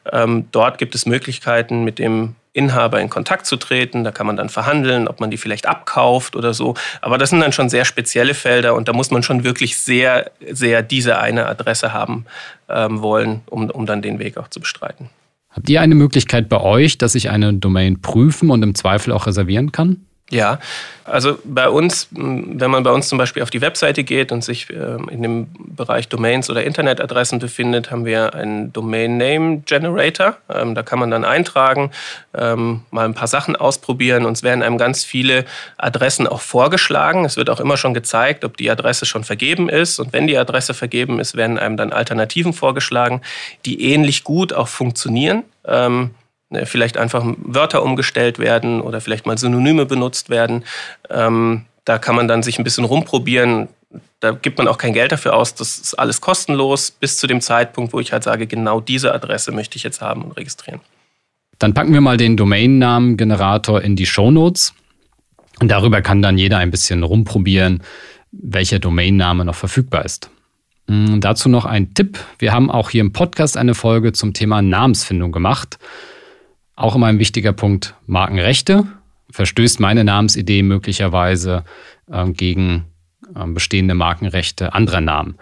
[0.09, 4.03] Ähm, dort gibt es Möglichkeiten, mit dem Inhaber in Kontakt zu treten.
[4.03, 6.73] Da kann man dann verhandeln, ob man die vielleicht abkauft oder so.
[7.01, 10.31] Aber das sind dann schon sehr spezielle Felder und da muss man schon wirklich sehr,
[10.49, 12.25] sehr diese eine Adresse haben
[12.67, 15.09] ähm, wollen, um, um dann den Weg auch zu bestreiten.
[15.51, 19.27] Habt ihr eine Möglichkeit bei euch, dass ich eine Domain prüfen und im Zweifel auch
[19.27, 20.06] reservieren kann?
[20.29, 20.59] Ja,
[21.05, 24.69] also bei uns, wenn man bei uns zum Beispiel auf die Webseite geht und sich
[24.69, 30.35] ähm, in dem Bereich Domains oder Internetadressen befindet, haben wir einen Domain Name Generator.
[30.49, 31.91] Ähm, da kann man dann eintragen,
[32.33, 35.45] ähm, mal ein paar Sachen ausprobieren und es werden einem ganz viele
[35.77, 37.23] Adressen auch vorgeschlagen.
[37.23, 40.37] Es wird auch immer schon gezeigt, ob die Adresse schon vergeben ist und wenn die
[40.37, 43.21] Adresse vergeben ist, werden einem dann Alternativen vorgeschlagen,
[43.65, 45.43] die ähnlich gut auch funktionieren.
[46.49, 50.63] Ne, vielleicht einfach Wörter umgestellt werden oder vielleicht mal Synonyme benutzt werden.
[51.09, 53.67] Ähm, da kann man dann sich ein bisschen rumprobieren.
[54.21, 55.55] Da gibt man auch kein Geld dafür aus.
[55.55, 59.51] Das ist alles kostenlos bis zu dem Zeitpunkt, wo ich halt sage, genau diese Adresse
[59.51, 60.79] möchte ich jetzt haben und registrieren.
[61.59, 64.73] Dann packen wir mal den Domainnamen-Generator in die Show Notes.
[65.59, 67.83] Und darüber kann dann jeder ein bisschen rumprobieren,
[68.31, 70.29] welcher Domainname noch verfügbar ist.
[70.87, 72.19] Hm, dazu noch ein Tipp.
[72.39, 75.77] Wir haben auch hier im Podcast eine Folge zum Thema Namensfindung gemacht.
[76.77, 78.85] Auch immer ein wichtiger Punkt Markenrechte.
[79.31, 81.65] Verstößt meine Namensidee möglicherweise
[82.09, 82.85] ähm, gegen
[83.35, 85.37] ähm, bestehende Markenrechte anderer Namen.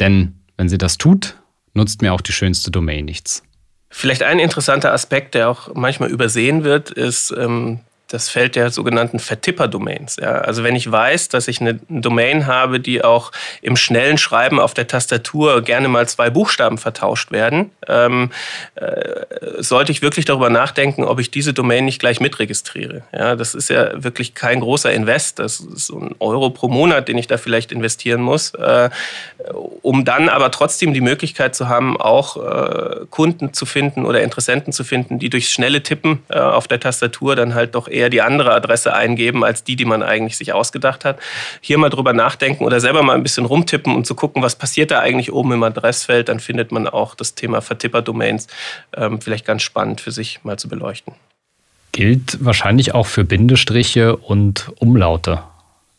[0.00, 1.36] Denn wenn sie das tut,
[1.74, 3.44] nutzt mir auch die schönste Domain nichts.
[3.88, 7.78] Vielleicht ein interessanter Aspekt, der auch manchmal übersehen wird, ist, ähm,
[8.12, 10.16] das Feld der sogenannten Vertipper-Domains.
[10.20, 14.58] Ja, also wenn ich weiß, dass ich eine Domain habe, die auch im schnellen Schreiben
[14.58, 18.30] auf der Tastatur gerne mal zwei Buchstaben vertauscht werden, ähm,
[18.74, 19.20] äh,
[19.58, 23.02] sollte ich wirklich darüber nachdenken, ob ich diese Domain nicht gleich mitregistriere.
[23.12, 25.38] Ja, das ist ja wirklich kein großer Invest.
[25.38, 28.90] Das ist so ein Euro pro Monat, den ich da vielleicht investieren muss, äh,
[29.82, 34.72] um dann aber trotzdem die Möglichkeit zu haben, auch äh, Kunden zu finden oder Interessenten
[34.72, 38.10] zu finden, die durch schnelle Tippen äh, auf der Tastatur dann halt doch eher eher
[38.10, 41.18] die andere Adresse eingeben, als die, die man eigentlich sich ausgedacht hat.
[41.60, 44.90] Hier mal drüber nachdenken oder selber mal ein bisschen rumtippen und zu gucken, was passiert
[44.90, 46.28] da eigentlich oben im Adressfeld.
[46.28, 48.46] Dann findet man auch das Thema Vertipper-Domains
[48.96, 51.14] ähm, vielleicht ganz spannend für sich mal zu beleuchten.
[51.92, 55.42] Gilt wahrscheinlich auch für Bindestriche und Umlaute,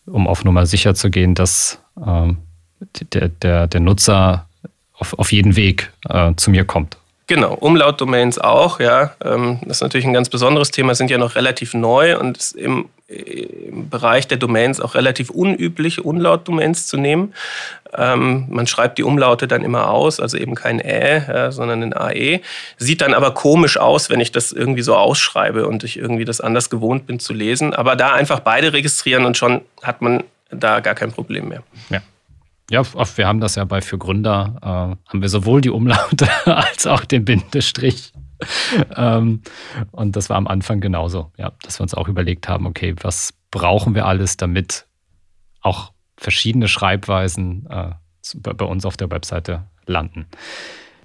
[0.06, 2.38] um auf Nummer sicher zu gehen, dass ähm,
[3.14, 4.48] der, der, der Nutzer
[4.94, 6.98] auf, auf jeden Weg äh, zu mir kommt.
[7.32, 9.14] Genau, Umlautdomains auch, ja.
[9.24, 12.58] Ähm, das ist natürlich ein ganz besonderes Thema, sind ja noch relativ neu und ist
[12.58, 17.34] im, im Bereich der Domains auch relativ unüblich, Umlautdomains zu nehmen.
[17.98, 22.42] Ähm, man schreibt die Umlaute dann immer aus, also eben kein Ä, sondern ein AE.
[22.76, 26.42] Sieht dann aber komisch aus, wenn ich das irgendwie so ausschreibe und ich irgendwie das
[26.42, 27.74] anders gewohnt bin zu lesen.
[27.74, 31.64] Aber da einfach beide registrieren und schon hat man da gar kein Problem mehr.
[31.90, 32.02] Ja.
[32.72, 36.88] Ja, wir haben das ja bei für Gründer, äh, haben wir sowohl die Umlaute als
[36.88, 38.14] auch den Bindestrich.
[38.96, 39.42] ähm,
[39.92, 43.34] und das war am Anfang genauso, ja, dass wir uns auch überlegt haben, okay, was
[43.52, 44.88] brauchen wir alles, damit
[45.60, 47.92] auch verschiedene Schreibweisen äh,
[48.40, 50.28] bei uns auf der Webseite landen.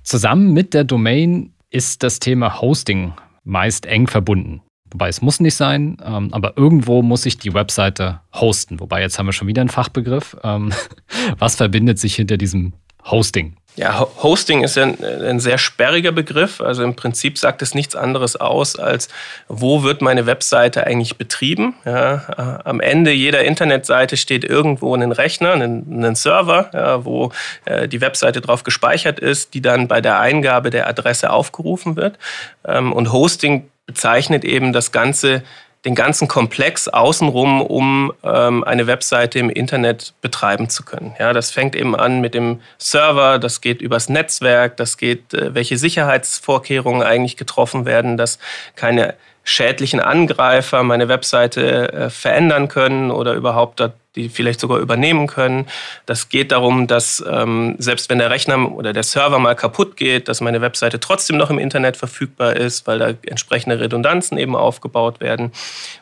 [0.05, 4.63] Zusammen mit der Domain ist das Thema Hosting meist eng verbunden.
[4.91, 8.81] Wobei es muss nicht sein, ähm, aber irgendwo muss ich die Webseite hosten.
[8.81, 10.37] Wobei jetzt haben wir schon wieder einen Fachbegriff.
[10.43, 10.73] Ähm,
[11.39, 12.73] was verbindet sich hinter diesem
[13.05, 13.57] Hosting?
[13.77, 16.63] Ja, Hosting ist ja ein, ein, sehr sperriger Begriff.
[16.63, 19.09] Also im Prinzip sagt es nichts anderes aus, als
[19.49, 21.75] wo wird meine Webseite eigentlich betrieben.
[21.85, 27.33] Ja, am Ende jeder Internetseite steht irgendwo ein Rechner, ein, ein Server, ja, wo
[27.67, 32.19] äh, die Webseite drauf gespeichert ist, die dann bei der Eingabe der Adresse aufgerufen wird.
[32.65, 35.43] Ähm, und Hosting bezeichnet eben das ganze,
[35.85, 41.15] den ganzen Komplex außenrum, um ähm, eine Webseite im Internet betreiben zu können.
[41.19, 45.55] Ja, das fängt eben an mit dem Server, das geht übers Netzwerk, das geht, äh,
[45.55, 48.39] welche Sicherheitsvorkehrungen eigentlich getroffen werden, dass
[48.75, 53.81] keine schädlichen Angreifer meine Webseite äh, verändern können oder überhaupt
[54.17, 55.67] die vielleicht sogar übernehmen können.
[56.07, 60.29] Das geht darum, dass ähm, selbst wenn der Rechner oder der Server mal kaputt geht,
[60.29, 65.21] dass meine Webseite trotzdem noch im Internet verfügbar ist, weil da entsprechende Redundanzen eben aufgebaut
[65.21, 65.53] werden.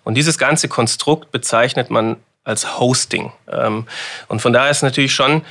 [0.04, 3.32] Und dieses ganze Konstrukt bezeichnet man als Hosting.
[3.50, 3.86] Ähm,
[4.28, 5.42] und von daher ist es natürlich schon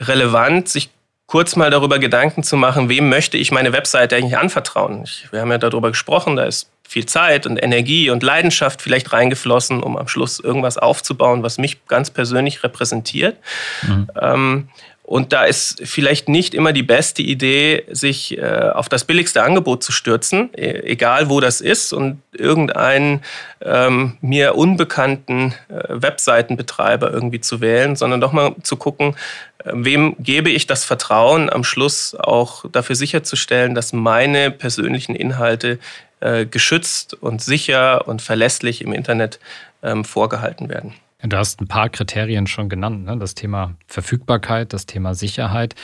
[0.00, 0.90] relevant, sich
[1.26, 5.02] kurz mal darüber Gedanken zu machen, wem möchte ich meine Webseite eigentlich anvertrauen.
[5.04, 9.12] Ich, wir haben ja darüber gesprochen, da ist viel Zeit und Energie und Leidenschaft vielleicht
[9.12, 13.38] reingeflossen, um am Schluss irgendwas aufzubauen, was mich ganz persönlich repräsentiert.
[13.82, 14.08] Mhm.
[14.20, 14.68] Ähm,
[15.06, 19.82] und da ist vielleicht nicht immer die beste Idee, sich äh, auf das billigste Angebot
[19.82, 23.20] zu stürzen, e egal wo das ist, und irgendeinen
[23.60, 29.14] ähm, mir unbekannten äh, Webseitenbetreiber irgendwie zu wählen, sondern doch mal zu gucken,
[29.58, 35.78] äh, wem gebe ich das Vertrauen, am Schluss auch dafür sicherzustellen, dass meine persönlichen Inhalte
[36.20, 39.38] äh, geschützt und sicher und verlässlich im Internet
[39.82, 40.94] ähm, vorgehalten werden.
[41.26, 43.16] Du hast ein paar Kriterien schon genannt, ne?
[43.16, 45.74] das Thema Verfügbarkeit, das Thema Sicherheit,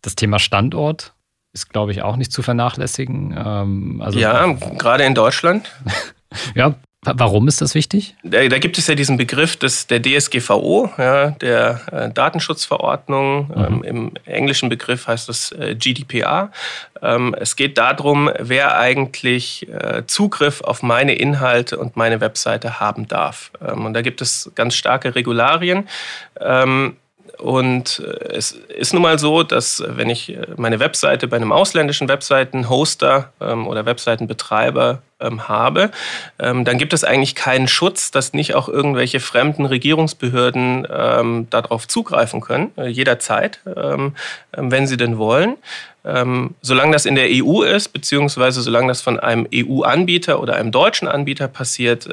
[0.00, 1.14] das Thema Standort
[1.52, 3.34] ist, glaube ich, auch nicht zu vernachlässigen.
[3.36, 4.46] Ähm, also ja,
[4.78, 5.70] gerade in Deutschland.
[6.54, 8.14] ja, Warum ist das wichtig?
[8.22, 13.48] Da, da, gibt es ja diesen Begriff des, der DSGVO, ja, der äh, Datenschutzverordnung.
[13.48, 13.54] Mhm.
[13.56, 16.52] Ähm, Im englischen Begriff heißt das äh, GDPR.
[17.00, 23.08] Ähm, es geht darum, wer eigentlich äh, Zugriff auf meine Inhalte und meine Webseite haben
[23.08, 23.50] darf.
[23.66, 25.88] Ähm, und da gibt es ganz starke Regularien.
[27.40, 31.28] Ähm, und äh, es ist nun mal so, dass äh, wenn ich äh, meine Webseite
[31.28, 35.90] bei einem ausländischen Webseitenhoster ähm, oder Webseitenbetreiber ähm, habe,
[36.38, 41.86] ähm, dann gibt es eigentlich keinen Schutz, dass nicht auch irgendwelche fremden Regierungsbehörden ähm, darauf
[41.88, 44.14] zugreifen können, äh, jederzeit, ähm,
[44.56, 45.56] ähm, wenn sie denn wollen.
[46.62, 51.06] solange das in der EU ist, beziehungsweise solange das von einem EU-Anbieter oder einem deutschen
[51.08, 52.08] Anbieter passiert,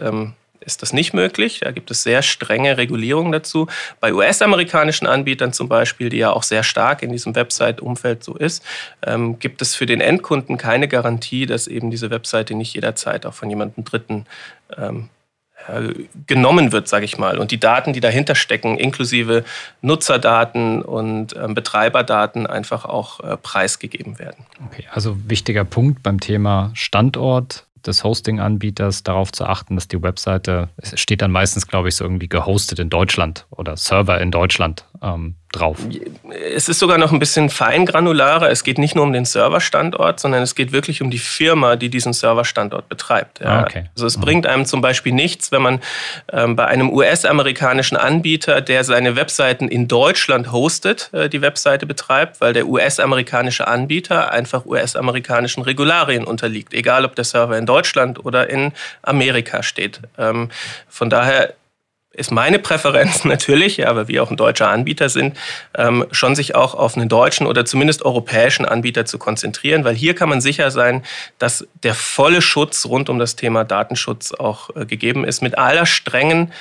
[0.67, 1.61] ist das nicht möglich.
[1.61, 3.67] Da gibt es sehr strenge Regulierungen dazu.
[3.99, 8.63] Bei US-amerikanischen Anbietern zum Beispiel, die ja auch sehr stark in diesem Website-Umfeld so ist,
[9.05, 13.33] ähm, gibt es für den Endkunden keine Garantie, dass eben diese Webseite nicht jederzeit auch
[13.33, 14.25] von jemandem Dritten
[14.77, 15.09] ähm,
[16.27, 17.37] genommen wird, sage ich mal.
[17.37, 19.43] Und die Daten, die dahinter stecken, inklusive
[19.81, 24.45] Nutzerdaten und ähm, Betreiberdaten, einfach auch äh, preisgegeben werden.
[24.65, 30.69] Okay, also wichtiger Punkt beim Thema Standort, des Hosting-Anbieters darauf zu achten, dass die Webseite,
[30.77, 34.85] es steht dann meistens, glaube ich, so irgendwie gehostet in Deutschland oder Server in Deutschland
[35.01, 35.77] ähm, drauf.
[36.53, 38.49] Es ist sogar noch ein bisschen feingranularer.
[38.49, 41.89] Es geht nicht nur um den Serverstandort, sondern es geht wirklich um die Firma, die
[41.89, 43.39] diesen Serverstandort betreibt.
[43.39, 43.47] Ja.
[43.47, 43.85] Ah, okay.
[43.95, 44.21] Also es mhm.
[44.21, 45.79] bringt einem zum Beispiel nichts, wenn man
[46.31, 52.41] ähm, bei einem US-amerikanischen Anbieter, der seine Webseiten in Deutschland hostet, äh, die Webseite betreibt,
[52.41, 58.49] weil der US-amerikanische Anbieter einfach US-amerikanischen Regularien unterliegt, egal ob der Server in Deutschland oder
[58.49, 60.01] in Amerika steht.
[60.17, 60.49] Ähm,
[60.89, 61.53] von daher
[62.17, 65.37] ist meine Präferenz natürlich, weil wir auch ein deutscher Anbieter sind,
[65.75, 70.15] ähm, schon sich auch auf einen deutschen oder zumindest europäischen Anbieter zu konzentrieren, weil hier
[70.15, 71.03] kann man sicher sein,
[71.37, 75.85] dass der volle Schutz rund um das Thema Datenschutz auch äh, gegeben ist, mit aller
[75.85, 76.51] strengen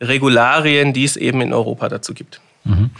[0.00, 2.40] Regularien, die es eben in Europa dazu gibt.
[2.64, 2.90] Mhm.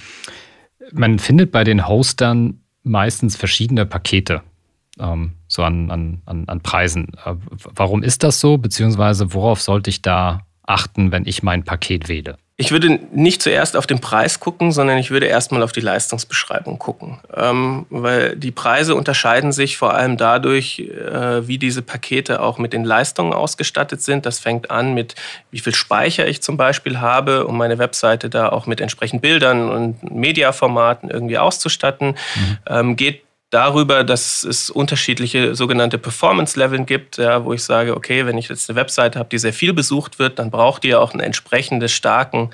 [0.93, 4.43] Man findet bei den Hostern meistens verschiedene Pakete.
[4.99, 7.13] Ähm, so an, an, an Preisen.
[7.25, 7.35] Äh,
[7.75, 8.59] warum ist das so?
[8.59, 12.37] Beziehungsweise worauf sollte ich da achten, wenn ich mein Paket wähle?
[12.61, 16.79] Ich würde nicht zuerst auf den Preis gucken, sondern ich würde erstmal auf die Leistungsbeschreibung
[16.79, 17.19] gucken.
[17.35, 22.75] Ähm, weil die Preise unterscheiden sich vor allem dadurch, äh, wie diese Pakete auch mit
[22.75, 24.27] den Leistungen ausgestattet sind.
[24.27, 25.15] Das fängt an mit,
[25.51, 29.71] wie viel Speicher ich zum Beispiel habe, um meine Webseite da auch mit entsprechenden Bildern
[29.71, 32.09] und Mediaformaten irgendwie auszustatten.
[32.09, 32.59] Mhm.
[32.69, 38.39] Ähm, geht darüber, dass es unterschiedliche sogenannte Performance-Leveln gibt, ja, wo ich sage, okay, wenn
[38.39, 41.21] ich jetzt eine Webseite habe, die sehr viel besucht wird, dann braucht ja auch einen
[41.21, 42.51] entsprechenden starken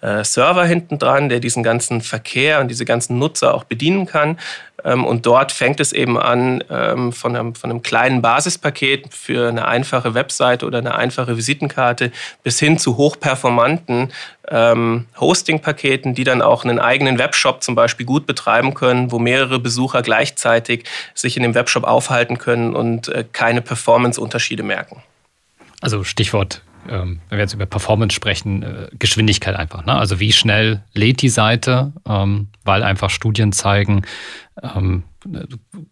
[0.00, 4.38] äh, Server hinten dran, der diesen ganzen Verkehr und diese ganzen Nutzer auch bedienen kann.
[4.84, 9.48] Ähm, und dort fängt es eben an ähm, von einem, von einem kleinen Basispaket für
[9.48, 12.12] eine einfache Webseite oder eine einfache Visitenkarte
[12.44, 14.12] bis hin zu hochperformanten
[14.48, 19.58] ähm, Hosting-Paketen, die dann auch einen eigenen Webshop zum Beispiel gut betreiben können, wo mehrere
[19.58, 25.02] Besucher gleichzeitig sich in dem Webshop aufhalten können und äh, keine Performance-Unterschiede merken.
[25.80, 29.84] Also Stichwort wenn wir jetzt über Performance sprechen, äh, Geschwindigkeit einfach.
[29.84, 29.94] Ne?
[29.94, 34.02] Also wie schnell lädt die Seite, weil einfach Studien zeigen,
[34.62, 35.04] ähm,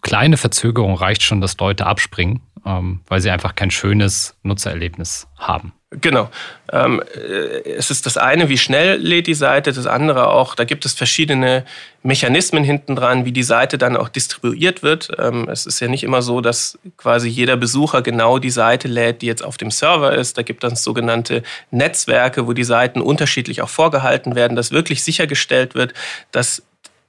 [0.02, 5.72] kleine Verzögerung reicht schon, dass Leute abspringen, ähm, weil sie einfach kein schönes Nutzererlebnis haben.
[6.00, 6.29] Genau.
[6.72, 10.64] Ähm, äh, es ist das eine, wie schnell lädt die Seite, das andere auch, da
[10.64, 11.64] gibt es verschiedene
[12.02, 15.11] Mechanismen hinten dran, wie die Seite dann auch distribuiert wird.
[15.16, 19.22] Ähm, es ist ja nicht immer so, dass quasi jeder Besucher genau die Seite lädt,
[19.22, 20.37] die jetzt auf dem Server ist.
[20.37, 25.76] Da gibt es sogenannte Netzwerke, wo die Seiten unterschiedlich auch vorgehalten werden, dass wirklich sichergestellt
[25.76, 25.94] wird,
[26.33, 26.65] dass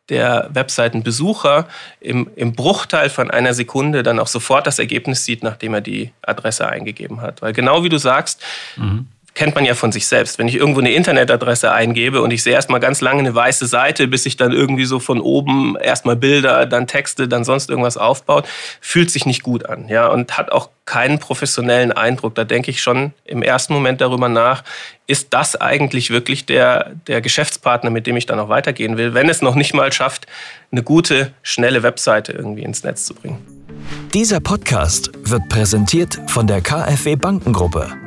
[0.10, 1.68] der Webseitenbesucher
[2.00, 6.12] im, im Bruchteil von einer Sekunde dann auch sofort das Ergebnis sieht, nachdem er die
[6.22, 7.42] Adresse eingegeben hat.
[7.42, 8.42] Weil genau wie du sagst,
[8.78, 10.40] mhm kennt man ja von sich selbst.
[10.40, 14.08] Wenn ich irgendwo eine Internetadresse eingebe und ich sehe erstmal ganz lange eine weiße Seite,
[14.08, 18.48] bis sich dann irgendwie so von oben erstmal Bilder, dann Texte, dann sonst irgendwas aufbaut,
[18.82, 22.34] fühlt sich nicht gut an, ja, und hat auch keinen professionellen Eindruck.
[22.34, 24.64] Da denke ich schon im ersten Moment darüber nach,
[25.06, 29.30] ist das eigentlich wirklich der, der Geschäftspartner, mit dem ich dann auch weitergehen will, wenn
[29.30, 30.26] es noch nicht mal schafft,
[30.72, 33.38] eine gute, schnelle Webseite irgendwie ins Netz zu bringen.
[34.16, 38.07] Dieser Podcast wird präsentiert von der KfW Bankengruppe.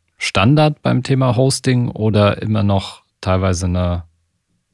[0.23, 4.03] Standard beim Thema Hosting oder immer noch teilweise eine,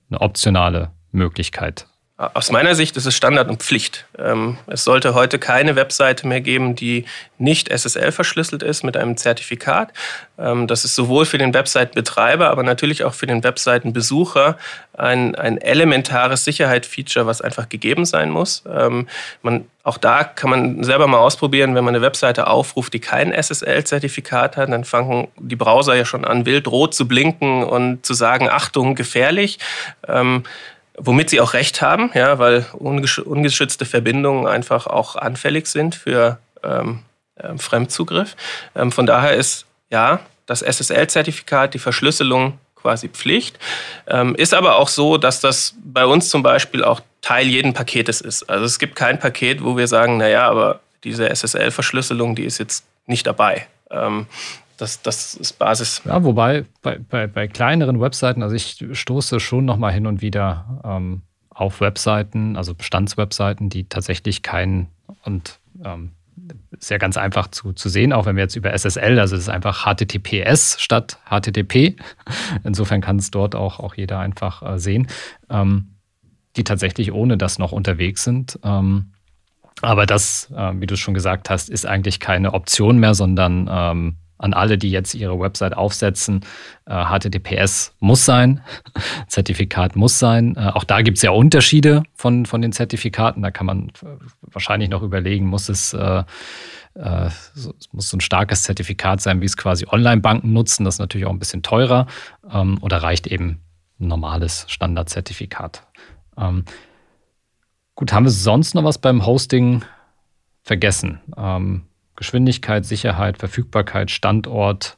[0.09, 1.87] eine optionale Möglichkeit?
[2.19, 4.07] Aus meiner Sicht ist es Standard und Pflicht.
[4.17, 7.05] Ähm, es sollte heute keine Webseite mehr geben, die
[7.37, 9.93] nicht SSL verschlüsselt ist mit einem Zertifikat.
[10.39, 14.57] Ähm, das ist sowohl für den Webseitenbetreiber, aber natürlich auch für den Webseitenbesucher
[14.97, 18.63] ein, ein elementares Sicherheitsfeature, was einfach gegeben sein muss.
[18.67, 19.07] Ähm,
[19.43, 23.31] man, auch da kann man selber mal ausprobieren, wenn man eine Webseite aufruft, die kein
[23.31, 28.15] SSL-Zertifikat hat, dann fangen die Browser ja schon an, wild rot zu blinken und zu
[28.15, 29.59] sagen, Achtung, gefährlich
[30.97, 37.03] womit sie auch recht haben, ja, weil ungeschützte Verbindungen einfach auch anfällig sind für ähm,
[37.39, 38.35] ähm, Fremdzugriff.
[38.75, 43.59] Ähm, von daher ist ja das SSL-Zertifikat, die Verschlüsselung quasi Pflicht.
[44.07, 48.21] Ähm, ist aber auch so, dass das bei uns zum Beispiel auch Teil jeden Paketes
[48.21, 48.49] ist.
[48.49, 52.85] Also es gibt kein Paket, wo wir sagen, naja, aber diese SSL-Verschlüsselung, die ist jetzt
[53.05, 53.67] nicht dabei.
[54.77, 56.01] Das, das ist Basis.
[56.05, 60.81] Ja, wobei bei, bei, bei kleineren Webseiten, also ich stoße schon nochmal hin und wieder
[60.83, 64.87] ähm, auf Webseiten, also Bestandswebseiten, die tatsächlich keinen
[65.23, 66.11] und ähm,
[66.79, 69.49] sehr ganz einfach zu, zu sehen, auch wenn wir jetzt über SSL, also es ist
[69.49, 71.95] einfach HTTPS statt HTTP.
[72.63, 75.07] Insofern kann es dort auch, auch jeder einfach äh, sehen,
[75.49, 75.95] ähm,
[76.55, 78.59] die tatsächlich ohne das noch unterwegs sind.
[78.63, 79.13] Ähm,
[79.81, 84.17] aber das, äh, wie du schon gesagt hast, ist eigentlich keine Option mehr, sondern ähm,
[84.37, 86.41] an alle, die jetzt ihre Website aufsetzen.
[86.85, 88.61] Äh, HTTPS muss sein,
[89.27, 90.55] Zertifikat muss sein.
[90.55, 93.41] Äh, auch da gibt es ja Unterschiede von, von den Zertifikaten.
[93.41, 93.91] Da kann man
[94.41, 96.23] wahrscheinlich noch überlegen, muss es, äh,
[96.95, 100.85] äh so, muss so ein starkes Zertifikat sein, wie es quasi Online-Banken nutzen.
[100.85, 102.07] Das ist natürlich auch ein bisschen teurer.
[102.51, 103.59] Ähm, oder reicht eben
[103.99, 105.87] ein normales Standardzertifikat.
[106.37, 106.65] Ähm,
[107.95, 109.83] gut, haben wir sonst noch was beim Hosting
[110.61, 111.19] vergessen?
[111.35, 111.86] Ähm,
[112.17, 114.97] Geschwindigkeit, Sicherheit, Verfügbarkeit, Standort.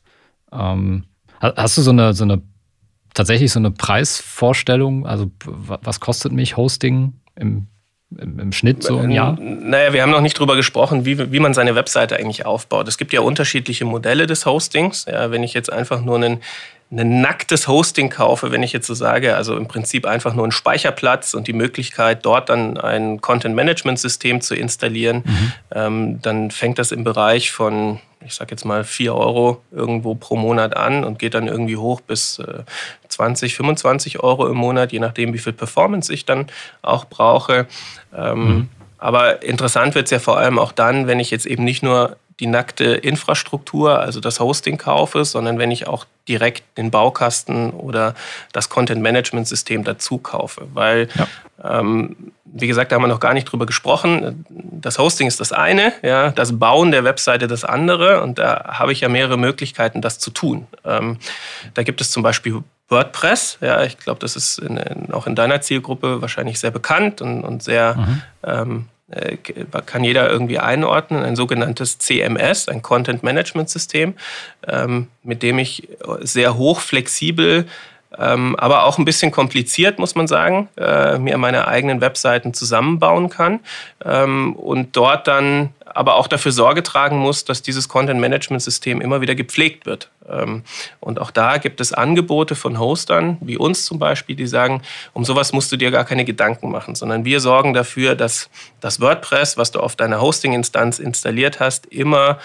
[0.51, 1.03] Ähm,
[1.39, 2.41] hast du so eine, so eine
[3.13, 5.05] tatsächlich so eine Preisvorstellung?
[5.05, 7.67] Also was kostet mich Hosting im,
[8.17, 9.37] im, im Schnitt so im Jahr?
[9.39, 12.87] Naja, wir haben noch nicht drüber gesprochen, wie, wie man seine Webseite eigentlich aufbaut.
[12.87, 15.05] Es gibt ja unterschiedliche Modelle des Hostings.
[15.05, 16.39] Ja, wenn ich jetzt einfach nur einen
[16.91, 20.51] ein nacktes Hosting kaufe, wenn ich jetzt so sage, also im Prinzip einfach nur einen
[20.51, 25.53] Speicherplatz und die Möglichkeit, dort dann ein Content-Management-System zu installieren, mhm.
[25.71, 30.35] ähm, dann fängt das im Bereich von, ich sage jetzt mal, 4 Euro irgendwo pro
[30.35, 32.63] Monat an und geht dann irgendwie hoch bis äh,
[33.07, 36.47] 20, 25 Euro im Monat, je nachdem, wie viel Performance ich dann
[36.81, 37.67] auch brauche.
[38.17, 38.69] Ähm, mhm.
[38.97, 42.17] Aber interessant wird es ja vor allem auch dann, wenn ich jetzt eben nicht nur
[42.39, 48.13] die nackte Infrastruktur, also das Hosting kaufe, sondern wenn ich auch direkt den Baukasten oder
[48.53, 50.67] das Content-Management-System dazu kaufe.
[50.73, 51.79] Weil, ja.
[51.79, 54.45] ähm, wie gesagt, da haben wir noch gar nicht drüber gesprochen.
[54.49, 58.21] Das Hosting ist das eine, ja, das Bauen der Webseite das andere.
[58.21, 60.67] Und da habe ich ja mehrere Möglichkeiten, das zu tun.
[60.85, 61.17] Ähm,
[61.73, 63.57] da gibt es zum Beispiel WordPress.
[63.61, 67.43] Ja, ich glaube, das ist in, in, auch in deiner Zielgruppe wahrscheinlich sehr bekannt und,
[67.43, 68.21] und sehr mhm.
[68.43, 68.98] ähm, äh,
[69.85, 74.13] kann jeder irgendwie einordnen, ein sogenanntes CMS, ein Content Management System,
[74.67, 75.89] ähm, mit dem ich
[76.21, 77.65] sehr hoch flexibel, ähm,
[78.57, 83.61] aber auch ein bisschen kompliziert, muss man sagen, äh, mir meine eigenen Webseiten zusammenbauen kann
[84.03, 89.35] ähm, und dort dann aber auch dafür Sorge tragen muss, dass dieses Content-Management-System immer wieder
[89.35, 90.09] gepflegt wird.
[90.29, 90.63] Ähm,
[90.99, 94.81] und auch da gibt es Angebote von Hostern, wie uns zum Beispiel, die sagen,
[95.13, 98.49] um sowas musst du dir gar keine Gedanken machen, sondern wir sorgen dafür, dass
[98.79, 102.37] das WordPress, was du auf deiner Hosting-Instanz installiert hast, immer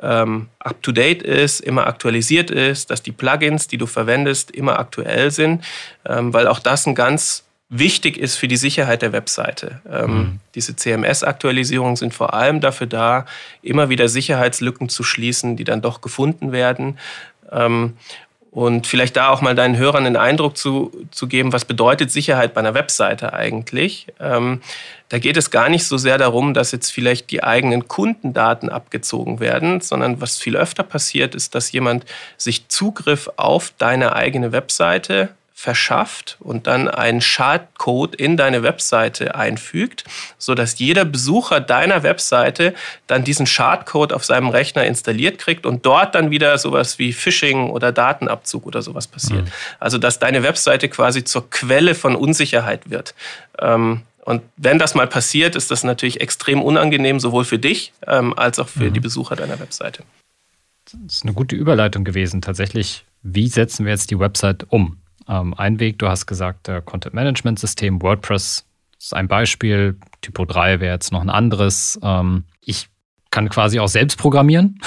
[0.00, 5.64] ähm, up-to-date ist, immer aktualisiert ist, dass die Plugins, die du verwendest, immer aktuell sind,
[6.06, 9.80] ähm, weil auch das ein ganz wichtig ist für die Sicherheit der Webseite.
[9.90, 10.40] Ähm, mhm.
[10.54, 13.24] Diese CMS-Aktualisierungen sind vor allem dafür da,
[13.62, 16.98] immer wieder Sicherheitslücken zu schließen, die dann doch gefunden werden.
[18.52, 22.52] Und vielleicht da auch mal deinen Hörern einen Eindruck zu, zu geben, was bedeutet Sicherheit
[22.52, 24.08] bei einer Webseite eigentlich.
[24.20, 24.60] Ähm,
[25.08, 29.40] da geht es gar nicht so sehr darum, dass jetzt vielleicht die eigenen Kundendaten abgezogen
[29.40, 32.04] werden, sondern was viel öfter passiert, ist, dass jemand
[32.36, 35.30] sich Zugriff auf deine eigene Webseite
[35.62, 40.02] verschafft und dann einen Schadcode in deine Webseite einfügt,
[40.36, 42.74] sodass jeder Besucher deiner Webseite
[43.06, 47.70] dann diesen Schadcode auf seinem Rechner installiert kriegt und dort dann wieder sowas wie Phishing
[47.70, 49.44] oder Datenabzug oder sowas passiert.
[49.44, 49.52] Mhm.
[49.78, 53.14] Also dass deine Webseite quasi zur Quelle von Unsicherheit wird.
[53.60, 58.36] Ähm, und wenn das mal passiert, ist das natürlich extrem unangenehm, sowohl für dich ähm,
[58.36, 58.94] als auch für mhm.
[58.94, 60.02] die Besucher deiner Webseite.
[60.86, 62.42] Das ist eine gute Überleitung gewesen.
[62.42, 64.96] Tatsächlich, wie setzen wir jetzt die Website um?
[65.28, 68.66] Ähm, ein Weg, du hast gesagt, äh, Content Management System, WordPress
[68.98, 71.98] ist ein Beispiel, Typo 3 wäre jetzt noch ein anderes.
[72.02, 72.88] Ähm, ich
[73.30, 74.78] kann quasi auch selbst programmieren.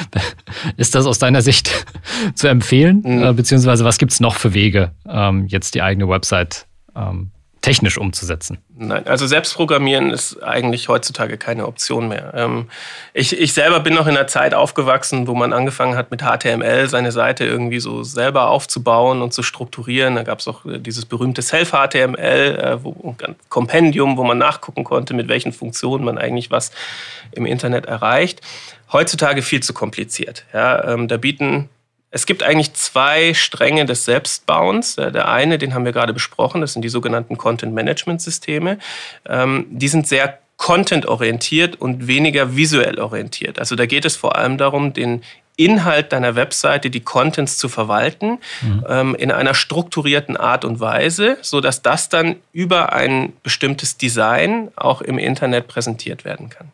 [0.76, 1.86] ist das aus deiner Sicht
[2.34, 3.02] zu empfehlen?
[3.04, 3.22] Mhm.
[3.22, 7.30] Äh, beziehungsweise was gibt es noch für Wege, ähm, jetzt die eigene Website ähm,
[7.66, 8.58] technisch umzusetzen?
[8.76, 12.32] Nein, also Selbstprogrammieren ist eigentlich heutzutage keine Option mehr.
[12.36, 12.68] Ähm,
[13.12, 16.88] ich, ich selber bin noch in einer Zeit aufgewachsen, wo man angefangen hat, mit HTML
[16.88, 20.14] seine Seite irgendwie so selber aufzubauen und zu strukturieren.
[20.14, 25.12] Da gab es auch äh, dieses berühmte Self-HTML, äh, ein Kompendium, wo man nachgucken konnte,
[25.12, 26.70] mit welchen Funktionen man eigentlich was
[27.32, 28.42] im Internet erreicht.
[28.92, 30.44] Heutzutage viel zu kompliziert.
[30.52, 31.68] Ja, ähm, da bieten
[32.10, 34.96] es gibt eigentlich zwei Stränge des Selbstbauens.
[34.96, 38.78] Der eine, den haben wir gerade besprochen, das sind die sogenannten Content-Management-Systeme.
[39.28, 43.58] Ähm, die sind sehr content-orientiert und weniger visuell orientiert.
[43.58, 45.22] Also da geht es vor allem darum, den
[45.56, 48.84] Inhalt deiner Webseite, die Contents zu verwalten, mhm.
[48.88, 54.68] ähm, in einer strukturierten Art und Weise, so dass das dann über ein bestimmtes Design
[54.76, 56.72] auch im Internet präsentiert werden kann.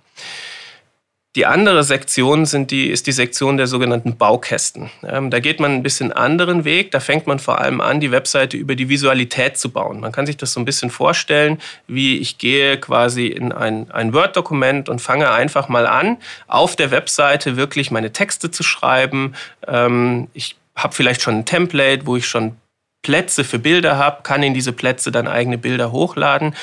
[1.34, 4.90] Die andere Sektion sind die, ist die Sektion der sogenannten Baukästen.
[5.02, 6.90] Ähm, da geht man ein bisschen anderen Weg.
[6.90, 10.00] Da fängt man vor allem an, die Webseite über die Visualität zu bauen.
[10.00, 14.12] Man kann sich das so ein bisschen vorstellen, wie ich gehe quasi in ein, ein
[14.12, 16.18] Word-Dokument und fange einfach mal an,
[16.48, 19.34] auf der Webseite wirklich meine Texte zu schreiben.
[19.66, 22.56] Ähm, ich habe vielleicht schon ein Template, wo ich schon
[23.00, 26.54] Plätze für Bilder habe, kann in diese Plätze dann eigene Bilder hochladen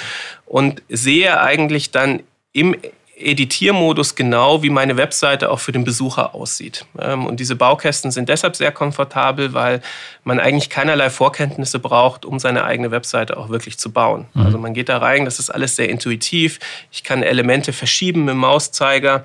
[0.45, 2.21] und sehe eigentlich dann
[2.53, 2.75] im
[3.19, 6.85] Editiermodus genau, wie meine Webseite auch für den Besucher aussieht.
[6.99, 9.81] Ähm, und diese Baukästen sind deshalb sehr komfortabel, weil
[10.23, 14.25] man eigentlich keinerlei Vorkenntnisse braucht, um seine eigene Webseite auch wirklich zu bauen.
[14.33, 14.45] Mhm.
[14.45, 16.59] Also man geht da rein, das ist alles sehr intuitiv.
[16.91, 19.23] Ich kann Elemente verschieben mit dem Mauszeiger,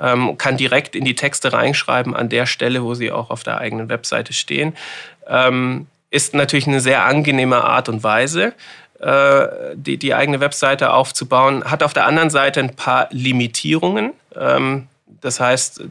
[0.00, 3.58] ähm, kann direkt in die Texte reinschreiben an der Stelle, wo sie auch auf der
[3.58, 4.76] eigenen Webseite stehen.
[5.28, 8.54] Ähm, ist natürlich eine sehr angenehme Art und Weise.
[9.00, 14.12] Äh, die, die eigene Webseite aufzubauen, hat auf der anderen Seite ein paar Limitierungen.
[14.34, 14.88] Ähm,
[15.20, 15.82] das heißt,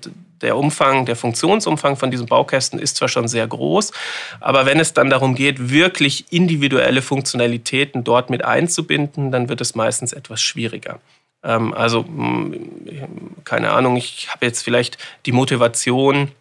[0.41, 3.93] der Umfang, der Funktionsumfang von diesen Baukästen ist zwar schon sehr groß,
[4.41, 9.73] aber wenn es dann darum geht, wirklich individuelle Funktionalitäten dort mit einzubinden, dann wird es
[9.73, 10.99] meistens etwas schwieriger.
[11.43, 12.03] Ähm, also,
[13.45, 16.31] keine Ahnung, ich habe jetzt vielleicht die Motivation,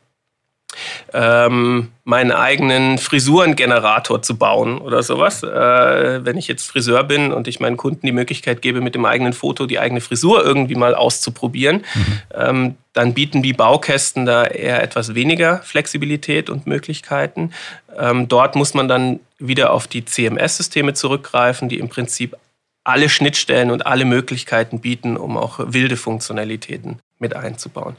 [1.12, 5.42] ähm, meinen eigenen Frisurengenerator zu bauen oder sowas.
[5.42, 9.04] Äh, wenn ich jetzt Friseur bin und ich meinen Kunden die Möglichkeit gebe, mit dem
[9.04, 12.18] eigenen Foto die eigene Frisur irgendwie mal auszuprobieren, mhm.
[12.34, 17.52] ähm, dann bieten die Baukästen da eher etwas weniger Flexibilität und Möglichkeiten.
[17.96, 22.36] Ähm, dort muss man dann wieder auf die CMS-Systeme zurückgreifen, die im Prinzip
[22.84, 27.96] alle Schnittstellen und alle Möglichkeiten bieten, um auch wilde Funktionalitäten mit einzubauen.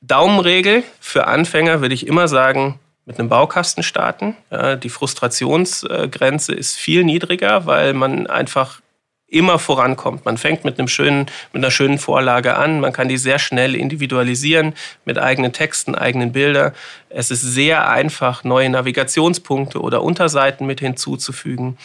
[0.00, 4.36] Daumenregel für Anfänger würde ich immer sagen, mit einem Baukasten starten.
[4.82, 8.82] die Frustrationsgrenze ist viel niedriger, weil man einfach
[9.28, 10.24] immer vorankommt.
[10.24, 12.80] Man fängt mit, einem schönen, mit einer schönen Vorlage an.
[12.80, 14.74] Man kann die sehr schnell individualisieren
[15.04, 16.72] mit eigenen Texten, eigenen Bildern.
[17.10, 21.76] Es ist sehr einfach, neue Navigationspunkte oder Unterseiten mit hinzuzufügen.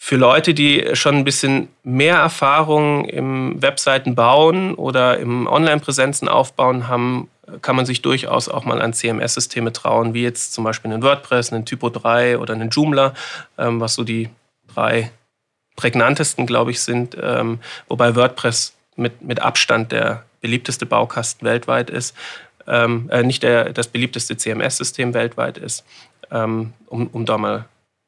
[0.00, 6.86] Für Leute, die schon ein bisschen mehr Erfahrung im Webseiten bauen oder im Online-Präsenzen aufbauen
[6.86, 7.28] haben,
[7.62, 11.52] kann man sich durchaus auch mal an CMS-Systeme trauen, wie jetzt zum Beispiel einen WordPress,
[11.52, 13.12] einen Typo 3 oder einen Joomla,
[13.58, 14.30] ähm, was so die
[14.72, 15.10] drei
[15.74, 17.16] prägnantesten, glaube ich, sind.
[17.20, 22.14] Ähm, wobei WordPress mit, mit Abstand der beliebteste Baukasten weltweit ist.
[22.68, 25.84] Ähm, äh, nicht der, das beliebteste CMS-System weltweit ist,
[26.30, 27.64] um, um da mal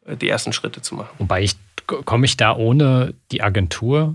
[0.07, 1.11] die ersten Schritte zu machen.
[1.19, 1.57] Wobei ich
[2.05, 4.15] komme ich da ohne die Agentur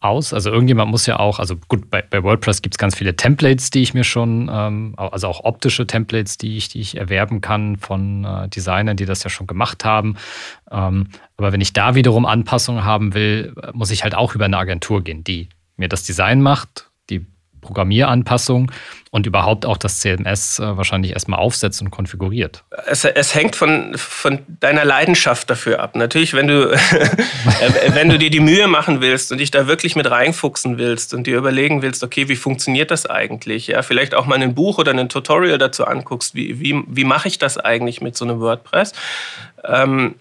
[0.00, 0.32] aus?
[0.32, 3.70] Also irgendjemand muss ja auch, also gut, bei, bei WordPress gibt es ganz viele Templates,
[3.70, 7.76] die ich mir schon, ähm, also auch optische Templates, die ich, die ich erwerben kann
[7.76, 10.16] von äh, Designern, die das ja schon gemacht haben.
[10.70, 14.58] Ähm, aber wenn ich da wiederum Anpassungen haben will, muss ich halt auch über eine
[14.58, 16.89] Agentur gehen, die mir das Design macht,
[17.60, 18.70] die Programmieranpassungen
[19.10, 22.64] und überhaupt auch das CMS äh, wahrscheinlich erstmal aufsetzt und konfiguriert?
[22.86, 25.96] Es, es, hängt von, von deiner Leidenschaft dafür ab.
[25.96, 26.70] Natürlich, wenn du,
[27.88, 31.26] wenn du dir die Mühe machen willst und dich da wirklich mit reinfuchsen willst und
[31.26, 33.66] dir überlegen willst, okay, wie funktioniert das eigentlich?
[33.66, 37.28] Ja, vielleicht auch mal ein Buch oder ein Tutorial dazu anguckst, wie, wie, wie mache
[37.28, 38.92] ich das eigentlich mit so einem WordPress?
[39.64, 40.14] Ähm,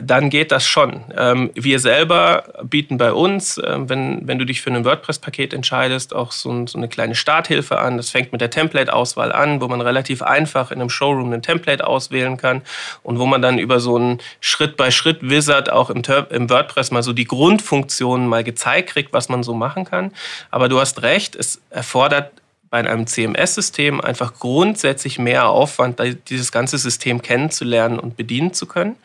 [0.00, 1.04] dann geht das schon.
[1.16, 6.14] Ähm, wir selber bieten bei uns, äh, wenn, wenn du dich für ein WordPress-Paket entscheidest,
[6.14, 7.96] auch so, ein, so, eine kleine Starthilfe an.
[7.96, 11.86] Das fängt mit der Template-Auswahl an, wo man relativ einfach in einem Showroom ein Template
[11.86, 12.62] auswählen kann
[13.02, 17.26] und wo man dann über so einen Schritt-by-Schritt-Wizard auch im, im WordPress mal so die
[17.26, 20.12] Grundfunktionen mal gezeigt kriegt, was man so machen kann.
[20.50, 22.32] Aber du hast recht, es erfordert
[22.70, 28.96] bei einem CMS-System einfach grundsätzlich mehr Aufwand, dieses ganze System kennenzulernen und bedienen zu können.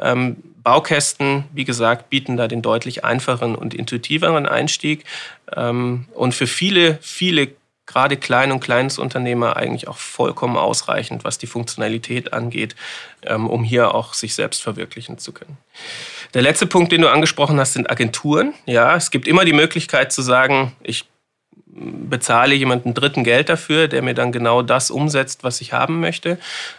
[0.00, 5.04] Ähm, Baukästen, wie gesagt, bieten da den deutlich einfacheren und intuitiveren Einstieg
[5.54, 7.52] ähm, und für viele, viele
[7.86, 12.74] gerade Klein- und Kleinstunternehmer eigentlich auch vollkommen ausreichend, was die Funktionalität angeht,
[13.22, 15.58] ähm, um hier auch sich selbst verwirklichen zu können.
[16.32, 18.54] Der letzte Punkt, den du angesprochen hast, sind Agenturen.
[18.64, 21.04] Ja, es gibt immer die Möglichkeit zu sagen, ich
[21.76, 26.38] bezahle jemanden dritten Geld dafür, der mir dann genau das umsetzt, was ich haben möchte.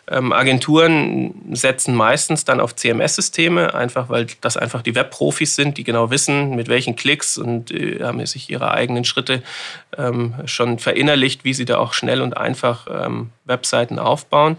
[0.10, 5.84] Ähm, Agenturen setzen meistens dann auf CMS-Systeme, einfach weil das einfach die Webprofis sind, die
[5.84, 9.44] genau wissen, mit welchen Klicks und äh, haben sich ihre eigenen Schritte
[9.98, 14.58] ähm, schon verinnerlicht, wie sie da auch schnell und einfach ähm, Webseiten aufbauen.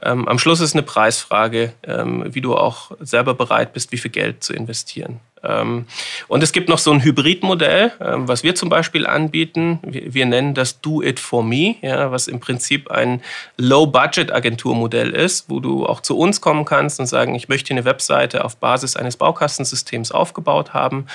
[0.00, 4.10] Ähm, am Schluss ist eine Preisfrage, ähm, wie du auch selber bereit bist, wie viel
[4.10, 5.20] Geld zu investieren.
[5.44, 5.86] Ähm,
[6.28, 9.80] und es gibt noch so ein Hybridmodell, ähm, was wir zum Beispiel anbieten.
[9.82, 13.22] Wir nennen das Do It For Me, ja, was im Prinzip ein
[13.56, 18.44] Low-Budget-Agenturmodell ist, wo du auch zu uns kommen kannst und sagen, ich möchte eine Webseite
[18.44, 21.06] auf Basis eines Baukastensystems aufgebaut haben.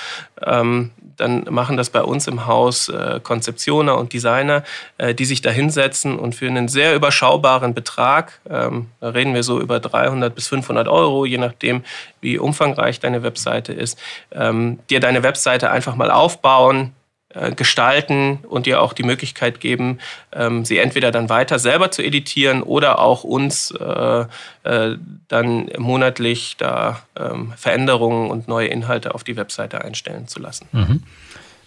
[0.44, 4.62] Ähm, dann machen das bei uns im Haus äh, Konzeptioner und Designer,
[4.98, 8.70] äh, die sich da hinsetzen und für einen sehr überschaubaren Betrag, da
[9.00, 11.82] reden wir so über 300 bis 500 Euro, je nachdem,
[12.20, 13.98] wie umfangreich deine Webseite ist,
[14.32, 16.92] ähm, dir deine Webseite einfach mal aufbauen,
[17.34, 19.98] äh, gestalten und dir auch die Möglichkeit geben,
[20.32, 24.24] ähm, sie entweder dann weiter selber zu editieren oder auch uns äh,
[24.62, 24.96] äh,
[25.28, 30.68] dann monatlich da ähm, Veränderungen und neue Inhalte auf die Webseite einstellen zu lassen.
[30.72, 31.02] Mhm.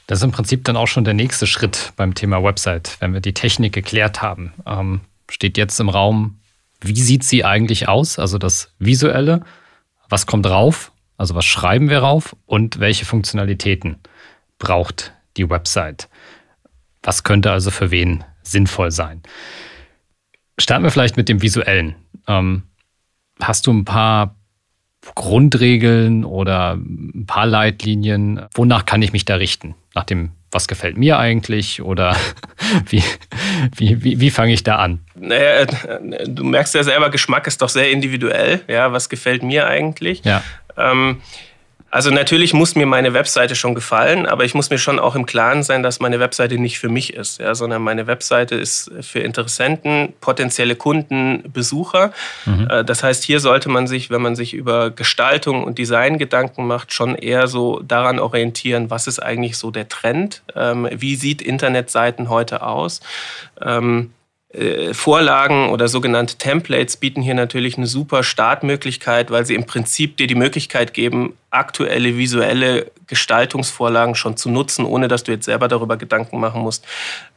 [0.08, 3.22] Das ist im Prinzip dann auch schon der nächste Schritt beim Thema Website, wenn wir
[3.22, 4.54] die Technik geklärt haben.
[4.66, 6.40] Ähm, steht jetzt im Raum,
[6.82, 8.18] wie sieht sie eigentlich aus?
[8.18, 9.46] Also das Visuelle,
[10.12, 10.92] was kommt drauf?
[11.18, 13.98] Also was schreiben wir rauf und welche Funktionalitäten
[14.60, 16.10] braucht die Website?
[17.04, 19.22] Was könnte also für wen sinnvoll sein?
[20.60, 21.96] Starten wir vielleicht mit dem Visuellen.
[22.28, 22.64] Ähm,
[23.42, 24.36] hast du ein paar
[25.16, 28.46] Grundregeln oder ein paar Leitlinien?
[28.54, 29.76] Wonach kann ich mich da richten?
[29.96, 31.82] Nach dem, was gefällt mir eigentlich?
[31.82, 32.16] Oder
[32.90, 33.04] wie,
[33.76, 35.00] wie, wie, wie fange ich da an?
[35.22, 35.68] Naja, äh,
[36.28, 38.62] du merkst ja selber, Geschmack ist doch sehr individuell.
[38.68, 40.24] Ja, was gefällt mir eigentlich?
[40.26, 40.44] Ja.
[40.78, 41.22] Ähm,
[41.92, 45.26] also natürlich muss mir meine Webseite schon gefallen, aber ich muss mir schon auch im
[45.26, 49.20] Klaren sein, dass meine Webseite nicht für mich ist, ja, sondern meine Webseite ist für
[49.20, 52.14] Interessenten, potenzielle Kunden, Besucher.
[52.46, 52.68] Mhm.
[52.70, 56.66] Äh, das heißt, hier sollte man sich, wenn man sich über Gestaltung und Design Gedanken
[56.66, 61.42] macht, schon eher so daran orientieren, was ist eigentlich so der Trend, ähm, wie sieht
[61.42, 63.02] Internetseiten heute aus.
[64.54, 70.18] Äh, Vorlagen oder sogenannte Templates bieten hier natürlich eine super Startmöglichkeit, weil sie im Prinzip
[70.18, 75.68] dir die Möglichkeit geben, aktuelle visuelle Gestaltungsvorlagen schon zu nutzen, ohne dass du jetzt selber
[75.68, 76.86] darüber Gedanken machen musst,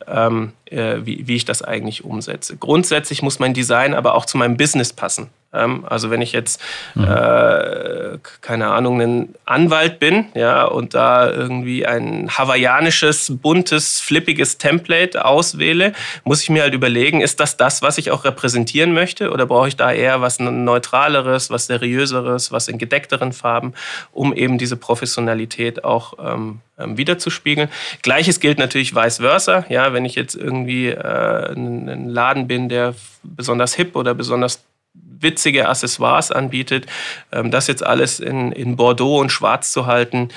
[0.06, 2.56] ähm, äh, wie, wie ich das eigentlich umsetze.
[2.56, 5.30] Grundsätzlich muss mein Design aber auch zu meinem Business passen.
[5.54, 6.60] Ähm, also wenn ich jetzt,
[6.94, 7.04] mhm.
[7.04, 15.24] äh, keine Ahnung, ein Anwalt bin, ja, und da irgendwie ein hawaiianisches, buntes, flippiges Template
[15.24, 15.92] auswähle,
[16.24, 19.68] muss ich mir halt überlegen, ist das das, was ich auch repräsentieren möchte, oder brauche
[19.68, 23.74] ich da eher was neutraleres, was seriöseres, was in gedeckteren Farben,
[24.12, 27.68] um eben diese Professionalität auch ähm, ähm wiederzuspiegeln.
[28.02, 29.64] Gleiches gilt natürlich vice versa.
[29.68, 35.68] Ja, wenn ich jetzt irgendwie äh, ein Laden bin, der besonders hip oder besonders witzige
[35.68, 36.86] Accessoires anbietet.
[37.32, 40.28] Ähm, das jetzt alles in, in Bordeaux und Schwarz zu halten,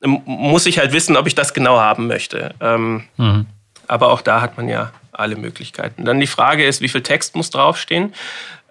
[0.00, 2.54] muss ich halt wissen, ob ich das genau haben möchte.
[2.60, 3.46] Ähm, mhm.
[3.86, 6.04] Aber auch da hat man ja alle Möglichkeiten.
[6.04, 8.14] Dann die Frage ist, wie viel Text muss draufstehen?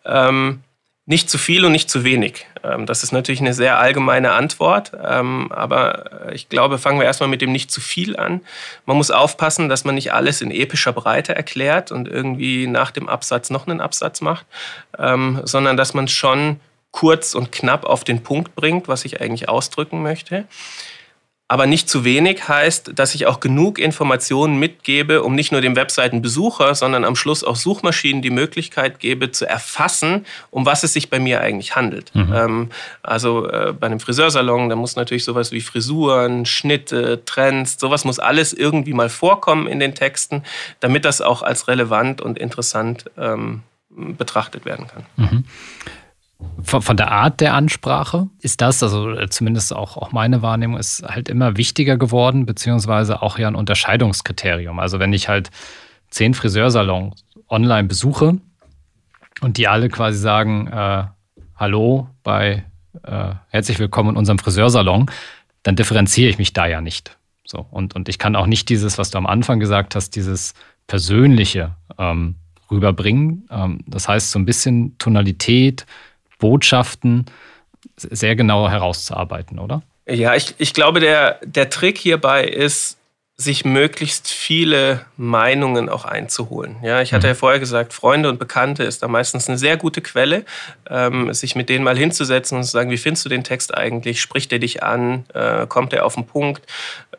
[0.06, 0.62] Ähm,
[1.06, 2.46] nicht zu viel und nicht zu wenig.
[2.68, 7.30] Ähm, das ist natürlich eine sehr allgemeine Antwort, ähm, aber ich glaube, fangen wir erstmal
[7.30, 8.42] mit dem nicht zu viel an.
[8.86, 13.10] Man muss aufpassen, dass man nicht alles in epischer Breite erklärt und irgendwie nach dem
[13.10, 14.46] Absatz noch einen Absatz macht,
[14.98, 16.60] ähm, sondern dass man schon
[16.92, 20.46] kurz und knapp auf den Punkt bringt, was ich eigentlich ausdrücken möchte.
[21.50, 25.78] Aber nicht zu wenig heißt, dass ich auch genug Informationen mitgebe, um nicht nur dem
[25.78, 31.10] Webseitenbesucher, sondern am Schluss auch Suchmaschinen die Möglichkeit gebe, zu erfassen, um was es sich
[31.10, 32.14] bei mir eigentlich handelt.
[32.14, 32.34] Mhm.
[32.34, 32.70] Ähm,
[33.02, 38.20] also äh, bei einem Friseursalon, da muss natürlich sowas wie Frisuren, Schnitte, Trends, sowas muss
[38.20, 40.44] alles irgendwie mal vorkommen in den Texten,
[40.82, 45.06] damit das auch als relevant und interessant ähm, betrachtet werden kann.
[45.16, 45.46] Mhm.
[46.62, 50.78] Von, von, der Art der Ansprache ist das, also äh, zumindest auch, auch meine Wahrnehmung,
[50.78, 54.80] ist halt immer wichtiger geworden, beziehungsweise auch ja ein Unterscheidungskriterium.
[54.80, 55.50] Also wenn ich halt
[56.10, 57.16] zehn Friseursalons
[57.50, 58.38] online besuche
[59.42, 61.06] und die alle quasi sagen, äh,
[61.56, 62.64] hallo bei
[63.04, 65.10] äh, herzlich willkommen in unserem Friseursalon,
[65.64, 67.18] dann differenziere ich mich da ja nicht.
[67.46, 70.54] So, und, und ich kann auch nicht dieses, was du am Anfang gesagt hast, dieses
[70.88, 72.36] Persönliche ähm,
[72.70, 73.48] rüberbringen.
[73.50, 75.86] Ähm, das heißt, so ein bisschen Tonalität,
[76.38, 77.26] Botschaften
[77.96, 79.82] sehr genau herauszuarbeiten, oder?
[80.08, 82.98] Ja, ich, ich glaube, der, der Trick hierbei ist,
[83.40, 86.78] sich möglichst viele Meinungen auch einzuholen.
[86.82, 87.32] Ja, ich hatte mhm.
[87.32, 90.44] ja vorher gesagt, Freunde und Bekannte ist da meistens eine sehr gute Quelle,
[90.90, 94.22] ähm, sich mit denen mal hinzusetzen und zu sagen, wie findest du den Text eigentlich?
[94.22, 95.26] Spricht er dich an?
[95.36, 96.64] Äh, kommt er auf den Punkt?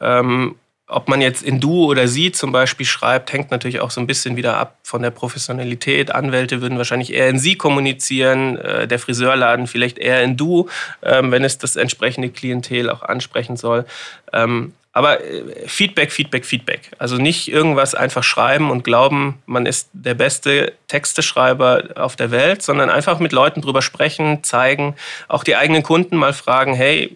[0.00, 0.56] Ähm,
[0.88, 4.06] ob man jetzt in Du oder Sie zum Beispiel schreibt, hängt natürlich auch so ein
[4.06, 6.14] bisschen wieder ab von der Professionalität.
[6.14, 10.68] Anwälte würden wahrscheinlich eher in Sie kommunizieren, äh, der Friseurladen vielleicht eher in Du,
[11.02, 13.84] ähm, wenn es das entsprechende Klientel auch ansprechen soll.
[14.32, 16.90] Ähm, aber äh, Feedback, Feedback, Feedback.
[16.98, 22.62] Also nicht irgendwas einfach schreiben und glauben, man ist der beste Texteschreiber auf der Welt,
[22.62, 24.96] sondern einfach mit Leuten drüber sprechen, zeigen,
[25.28, 27.14] auch die eigenen Kunden mal fragen, hey,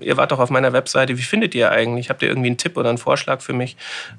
[0.00, 2.10] ihr wart doch auf meiner Webseite, wie findet ihr eigentlich?
[2.10, 3.76] Habt ihr irgendwie einen Tipp oder einen Vorschlag für mich?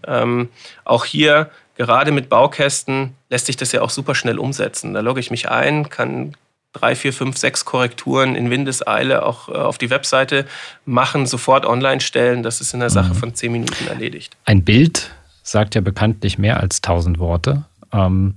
[0.08, 0.50] Ähm,
[0.86, 4.94] auch hier, gerade mit Baukästen, lässt sich das ja auch super schnell umsetzen.
[4.94, 6.36] Da logge ich mich ein, kann
[6.74, 10.46] drei, vier, fünf, sechs Korrekturen in Windeseile auch äh, auf die Webseite
[10.86, 12.44] machen, sofort online stellen.
[12.44, 13.18] Das ist in der Sache mhm.
[13.18, 14.36] von zehn Minuten erledigt.
[14.46, 15.12] Ein Bild
[15.44, 17.66] sagt ja bekanntlich mehr als tausend Worte.
[17.92, 18.36] Ähm,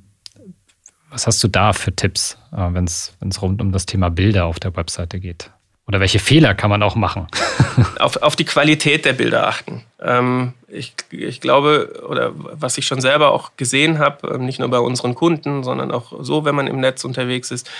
[1.10, 4.60] was hast du da für Tipps, äh, wenn es rund um das Thema Bilder auf
[4.60, 5.50] der Webseite geht?
[5.88, 7.28] Oder welche Fehler kann man auch machen?
[8.00, 9.84] auf, auf die Qualität der Bilder achten.
[10.00, 14.68] Ähm, ich, ich glaube, oder was ich schon selber auch gesehen habe, ähm, nicht nur
[14.68, 17.70] bei unseren Kunden, sondern auch so, wenn man im Netz unterwegs ist,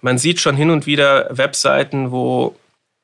[0.00, 2.54] man sieht schon hin und wieder Webseiten, wo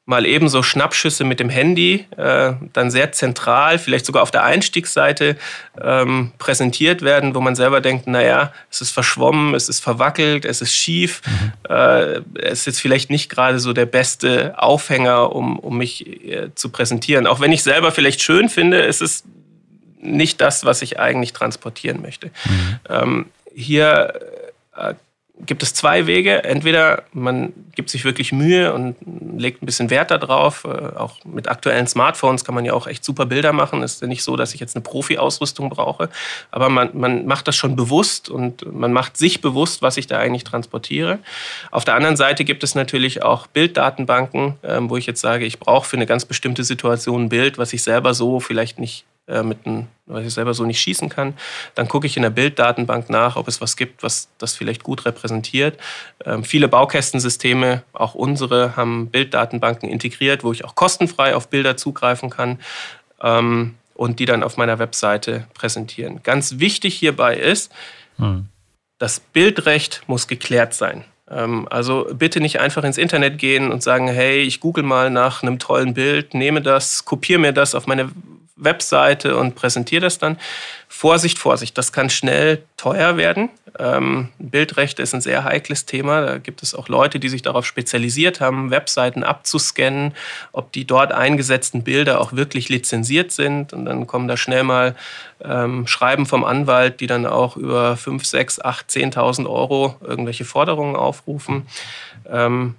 [0.05, 5.37] mal ebenso Schnappschüsse mit dem Handy, äh, dann sehr zentral, vielleicht sogar auf der Einstiegsseite
[5.81, 10.61] ähm, präsentiert werden, wo man selber denkt, naja, es ist verschwommen, es ist verwackelt, es
[10.61, 11.53] ist schief, mhm.
[11.75, 16.53] äh, es ist jetzt vielleicht nicht gerade so der beste Aufhänger, um, um mich äh,
[16.57, 17.29] zu präsentieren.
[17.29, 19.23] Auch wenn ich selber vielleicht schön finde, ist es
[20.01, 22.27] nicht das, was ich eigentlich transportieren möchte.
[22.27, 22.81] Mhm.
[22.89, 24.15] Ähm, hier
[24.77, 24.95] äh,
[25.41, 26.45] gibt es zwei Wege.
[26.45, 28.97] Entweder man gibt sich wirklich Mühe und
[29.37, 30.65] legt ein bisschen Wert darauf.
[30.65, 33.83] Äh, auch mit aktuellen Smartphones kann man ja auch echt super Bilder machen.
[33.83, 36.11] Es ist ja nicht so, dass ich jetzt eine Profi-Ausrüstung brauche.
[36.51, 40.19] Aber man, man macht das schon bewusst und man macht sich bewusst, was ich da
[40.19, 41.19] eigentlich transportiere.
[41.71, 45.59] Auf der anderen Seite gibt es natürlich auch Bilddatenbanken, ähm, wo ich jetzt sage, ich
[45.59, 49.45] brauche für eine ganz bestimmte Situation ein Bild, was ich selber so vielleicht nicht äh,
[49.45, 51.35] mit einem, was ich selber so nicht schießen kann.
[51.77, 55.05] Dann gucke ich in der Bilddatenbank nach, ob es was gibt, was das vielleicht gut
[55.05, 55.79] repräsentiert.
[56.25, 62.31] Ähm, viele Baukästensysteme, auch unsere, haben Bilddatenbanken integriert, wo ich auch kostenfrei auf Bilder zugreifen
[62.31, 62.59] kann
[63.23, 66.21] ähm, und die dann auf meiner Webseite präsentieren.
[66.25, 67.71] Ganz wichtig hierbei ist,
[68.17, 68.47] hm.
[68.99, 71.05] das Bildrecht muss geklärt sein.
[71.31, 75.43] Ähm, also bitte nicht einfach ins Internet gehen und sagen, hey, ich google mal nach
[75.43, 78.11] einem tollen Bild, nehme das, kopiere mir das auf meine
[78.65, 80.39] Webseite und präsentiere das dann.
[80.89, 83.49] Vorsicht, Vorsicht, das kann schnell teuer werden.
[83.79, 86.21] Ähm, Bildrechte ist ein sehr heikles Thema.
[86.21, 90.15] Da gibt es auch Leute, die sich darauf spezialisiert haben, Webseiten abzuscannen,
[90.53, 93.73] ob die dort eingesetzten Bilder auch wirklich lizenziert sind.
[93.73, 94.95] Und dann kommen da schnell mal
[95.43, 100.95] ähm, Schreiben vom Anwalt, die dann auch über 5, 6, 8, 10.000 Euro irgendwelche Forderungen
[100.95, 101.67] aufrufen.
[102.31, 102.75] Ähm,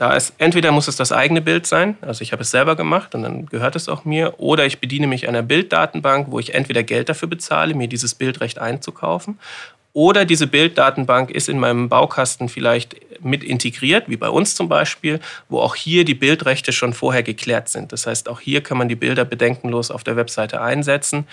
[0.00, 3.14] da ist, entweder muss es das eigene Bild sein, also ich habe es selber gemacht
[3.14, 6.82] und dann gehört es auch mir, oder ich bediene mich einer Bilddatenbank, wo ich entweder
[6.82, 9.38] Geld dafür bezahle, mir dieses Bildrecht einzukaufen,
[9.92, 15.20] oder diese Bilddatenbank ist in meinem Baukasten vielleicht mit integriert, wie bei uns zum Beispiel,
[15.50, 17.92] wo auch hier die Bildrechte schon vorher geklärt sind.
[17.92, 21.26] Das heißt, auch hier kann man die Bilder bedenkenlos auf der Webseite einsetzen,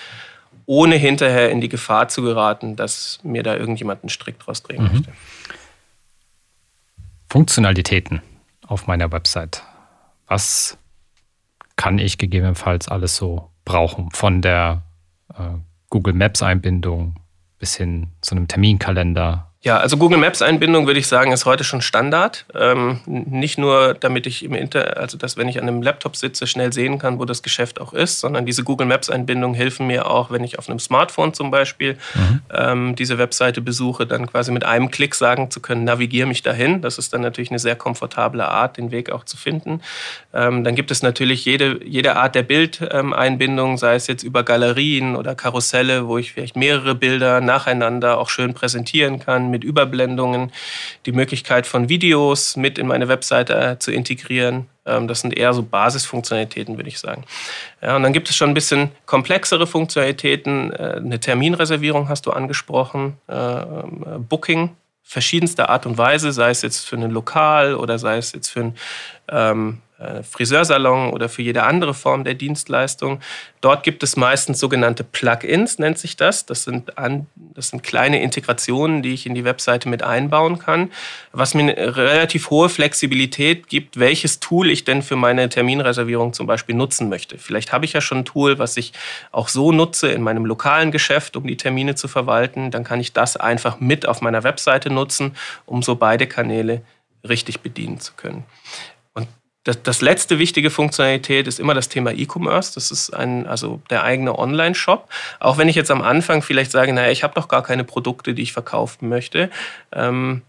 [0.65, 4.83] ohne hinterher in die Gefahr zu geraten, dass mir da irgendjemand einen Strick draus drehen
[4.83, 4.91] mhm.
[4.91, 5.13] möchte.
[7.29, 8.21] Funktionalitäten
[8.67, 9.63] auf meiner Website.
[10.27, 10.77] Was
[11.75, 14.11] kann ich gegebenenfalls alles so brauchen?
[14.11, 14.83] Von der
[15.33, 15.57] äh,
[15.89, 17.15] Google Maps Einbindung
[17.59, 21.63] bis hin zu einem Terminkalender, Ja, also Google Maps Einbindung würde ich sagen, ist heute
[21.63, 22.45] schon Standard.
[22.53, 26.45] Ähm, nicht nur, damit ich im Inter, also dass wenn ich an einem Laptop sitze,
[26.45, 30.09] schnell sehen kann, wo das Geschäft auch ist, sondern diese Google Maps Einbindung helfen mir
[30.09, 32.41] auch, wenn ich auf einem Smartphone zum Beispiel mhm.
[32.53, 36.83] ähm, diese Webseite besuche, dann quasi mit einem Klick sagen zu können, navigiere mich dahin.
[36.83, 39.81] Das ist dann natürlich eine sehr komfortable Art, den Weg auch zu finden.
[40.35, 45.15] Ähm, dann gibt es natürlich jede, jede Art der Bildeinbindung, sei es jetzt über Galerien
[45.15, 50.51] oder Karusselle, wo ich vielleicht mehrere Bilder nacheinander auch schön präsentieren kann mit Überblendungen,
[51.05, 54.67] die Möglichkeit von Videos mit in meine Webseite äh, zu integrieren.
[54.85, 57.23] Ähm, das sind eher so Basisfunktionalitäten, würde ich sagen.
[57.81, 60.71] Ja, und dann gibt es schon ein bisschen komplexere Funktionalitäten.
[60.71, 64.75] Äh, eine Terminreservierung hast du angesprochen, äh, ähm, Booking
[65.07, 68.59] verschiedenster Art und Weise, sei es jetzt für ein Lokal oder sei es jetzt für
[68.59, 68.75] ein
[69.29, 73.19] ähm, äh, Friseursalon oder für jede andere Form der Dienstleistung.
[73.61, 76.45] Dort gibt es meistens sogenannte Plugins, nennt sich das.
[76.45, 80.91] Das sind, an, das sind kleine Integrationen, die ich in die Webseite mit einbauen kann,
[81.31, 86.45] was mir eine relativ hohe Flexibilität gibt, welches Tool ich denn für meine Terminreservierung zum
[86.45, 87.39] Beispiel nutzen möchte.
[87.39, 88.93] Vielleicht habe ich ja schon ein Tool, was ich
[89.31, 92.69] auch so nutze in meinem lokalen Geschäft, um die Termine zu verwalten.
[92.69, 95.35] Dann kann ich das einfach mit auf meiner Webseite nutzen,
[95.65, 96.83] um so beide Kanäle
[97.27, 98.43] richtig bedienen zu können.
[99.67, 102.73] Das, das, letzte wichtige Funktionalität ist immer das Thema E-Commerce.
[102.73, 105.09] Das ist ein, also der eigene Online-Shop.
[105.41, 108.33] Auch wenn ich jetzt am Anfang vielleicht sage, naja, ich habe doch gar keine Produkte,
[108.33, 109.49] die ich verkaufen möchte.
[109.91, 110.41] Ähm,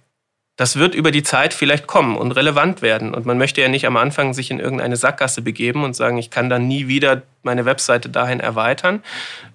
[0.59, 3.15] das wird über die Zeit vielleicht kommen und relevant werden.
[3.15, 6.31] Und man möchte ja nicht am Anfang sich in irgendeine Sackgasse begeben und sagen, ich
[6.31, 9.05] kann dann nie wieder meine Webseite dahin erweitern.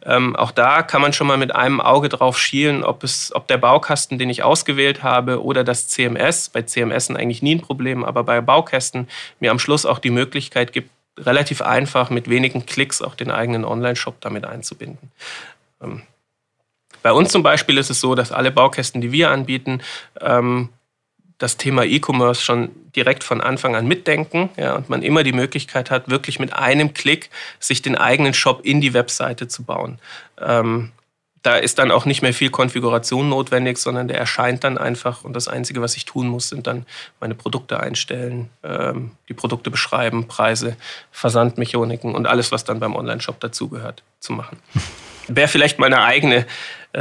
[0.05, 3.49] Ähm, auch da kann man schon mal mit einem Auge drauf schielen, ob, es, ob
[3.49, 8.05] der Baukasten, den ich ausgewählt habe, oder das CMS, bei CMS eigentlich nie ein Problem,
[8.05, 9.09] aber bei Baukästen
[9.41, 10.89] mir am Schluss auch die Möglichkeit gibt,
[11.19, 15.11] relativ einfach mit wenigen Klicks auch den eigenen Online-Shop damit einzubinden.
[15.81, 16.03] Ähm,
[17.01, 19.81] bei uns zum Beispiel ist es so, dass alle Baukästen, die wir anbieten,
[20.21, 20.69] ähm,
[21.37, 25.91] das Thema E-Commerce schon direkt von Anfang an mitdenken ja, und man immer die Möglichkeit
[25.91, 27.29] hat, wirklich mit einem Klick
[27.59, 29.99] sich den eigenen Shop in die Webseite zu bauen.
[30.39, 30.91] Ähm,
[31.43, 35.33] da ist dann auch nicht mehr viel Konfiguration notwendig, sondern der erscheint dann einfach und
[35.33, 36.85] das Einzige, was ich tun muss, sind dann
[37.19, 40.77] meine Produkte einstellen, ähm, die Produkte beschreiben, Preise,
[41.11, 44.57] Versandmechaniken und alles, was dann beim Online-Shop dazugehört, zu machen.
[45.27, 46.45] Wäre vielleicht meine eigene äh,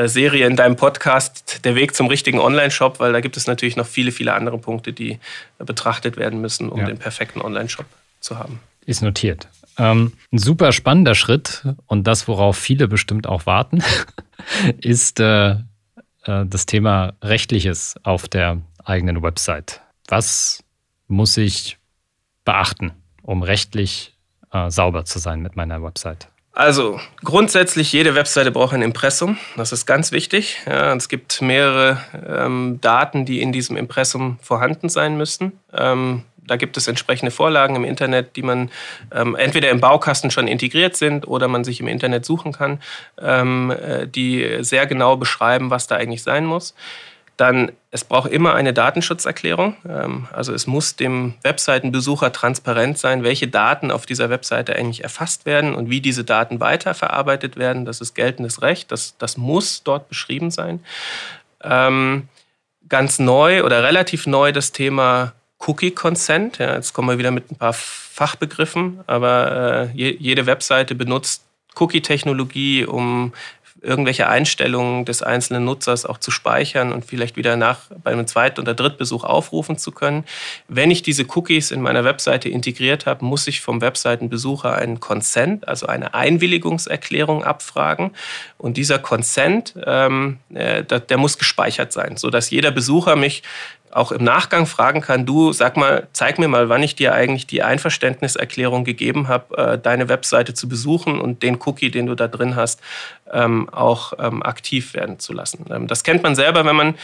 [0.09, 3.87] Serie in deinem Podcast Der Weg zum richtigen Online-Shop, weil da gibt es natürlich noch
[3.87, 5.13] viele, viele andere Punkte, die
[5.59, 6.87] äh, betrachtet werden müssen, um ja.
[6.87, 7.87] den perfekten Online-Shop
[8.21, 8.61] zu haben.
[8.87, 9.49] Ist notiert.
[9.79, 13.83] Ähm, ein super spannender Schritt und das, worauf viele bestimmt auch warten,
[14.81, 15.57] ist äh, äh,
[16.25, 19.81] das Thema Rechtliches auf der eigenen Website.
[20.09, 20.65] Was
[21.09, 21.79] muss ich
[22.45, 24.15] beachten, um rechtlich
[24.53, 26.29] äh, sauber zu sein mit meiner Website?
[26.55, 29.39] Also grundsätzlich, jede Webseite braucht ein Impressum.
[29.57, 30.59] Das ist ganz wichtig.
[30.67, 31.99] Ja, es gibt mehrere
[32.29, 35.53] ähm, Daten, die in diesem Impressum vorhanden sein müssen.
[35.73, 38.71] Ähm, da gibt es entsprechende Vorlagen im Internet, die man
[39.13, 42.83] ähm, entweder im Baukasten schon integriert sind oder man sich im Internet suchen kann,
[43.19, 46.75] ähm, äh, die sehr genau beschreiben, was da eigentlich sein muss.
[47.43, 49.75] Dann, es braucht immer eine Datenschutzerklärung.
[49.89, 55.45] Ähm, also es muss dem Webseitenbesucher transparent sein, welche Daten auf dieser Webseite eigentlich erfasst
[55.45, 57.85] werden und wie diese Daten weiterverarbeitet werden.
[57.85, 58.93] Das ist geltendes Recht.
[58.93, 60.85] Das, das muss dort beschrieben sein.
[61.65, 62.29] Ähm,
[62.89, 65.33] ganz neu oder relativ neu das Thema
[65.67, 66.59] Cookie Consent.
[66.59, 71.43] Ja, jetzt kommen wir wieder mit ein paar Fachbegriffen, aber äh, jede Webseite benutzt
[71.75, 73.33] Cookie-Technologie, um
[73.83, 78.59] irgendwelche Einstellungen des einzelnen Nutzers auch zu speichern und vielleicht wieder nach bei einem Zweit-
[78.59, 80.25] oder Drittbesuch aufrufen zu können.
[80.69, 85.67] Wenn ich diese Cookies in meiner Webseite integriert habe, muss ich vom Webseitenbesucher einen Consent,
[85.67, 88.13] also eine Einwilligungserklärung abfragen.
[88.57, 93.43] Und dieser Consent, ähm, äh, der muss gespeichert sein, sodass jeder Besucher mich
[93.93, 97.47] auch im Nachgang fragen kann, du sag mal, zeig mir mal, wann ich dir eigentlich
[97.47, 102.29] die Einverständniserklärung gegeben habe, äh, deine Webseite zu besuchen und den Cookie, den du da
[102.29, 102.81] drin hast,
[103.33, 105.67] ähm, auch ähm, aktiv werden zu lassen.
[105.71, 106.95] Ähm, das kennt man selber, wenn man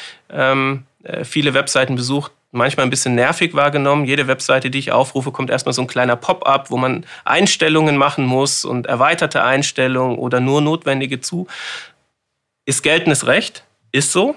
[1.05, 4.05] äh, viele Webseiten besucht, manchmal ein bisschen nervig wahrgenommen.
[4.05, 8.25] Jede Webseite, die ich aufrufe, kommt erstmal so ein kleiner Pop-up, wo man Einstellungen machen
[8.25, 11.47] muss und erweiterte Einstellungen oder nur notwendige zu.
[12.65, 14.37] Ist geltendes Recht, ist so.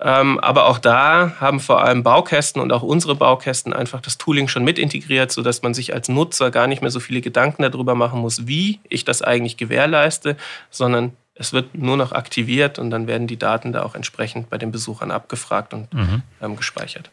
[0.00, 4.48] Ähm, aber auch da haben vor allem Baukästen und auch unsere Baukästen einfach das Tooling
[4.48, 7.94] schon mit integriert, sodass man sich als Nutzer gar nicht mehr so viele Gedanken darüber
[7.94, 10.36] machen muss, wie ich das eigentlich gewährleiste,
[10.70, 14.58] sondern es wird nur noch aktiviert und dann werden die Daten da auch entsprechend bei
[14.58, 16.22] den Besuchern abgefragt und mhm.
[16.40, 17.10] ähm, gespeichert.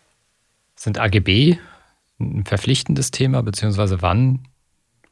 [0.76, 1.58] Sind AGB
[2.20, 4.40] ein verpflichtendes Thema, beziehungsweise wann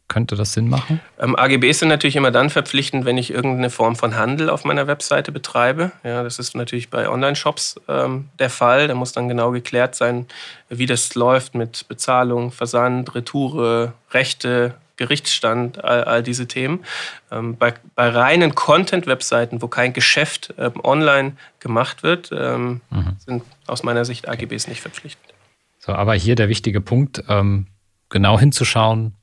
[0.08, 1.00] könnte das Sinn machen?
[1.20, 4.88] Ähm, AGBs sind natürlich immer dann verpflichtend, wenn ich irgendeine Form von Handel auf meiner
[4.88, 5.92] Webseite betreibe.
[6.04, 8.88] Ja, das ist natürlich bei Online-Shops ähm, der Fall.
[8.88, 10.26] Da muss dann genau geklärt sein,
[10.70, 16.84] wie das läuft mit Bezahlung, Versand, Retoure, Rechte, Gerichtsstand, all, all diese Themen.
[17.32, 23.16] Ähm, bei, bei, reinen Content-Webseiten, wo kein Geschäft ähm, online gemacht wird, ähm, mhm.
[23.20, 25.34] sind aus meiner Sicht AGBs nicht verpflichtend.
[25.80, 27.68] So, aber hier der wichtige Punkt, ähm,
[28.10, 29.14] genau hinzuschauen,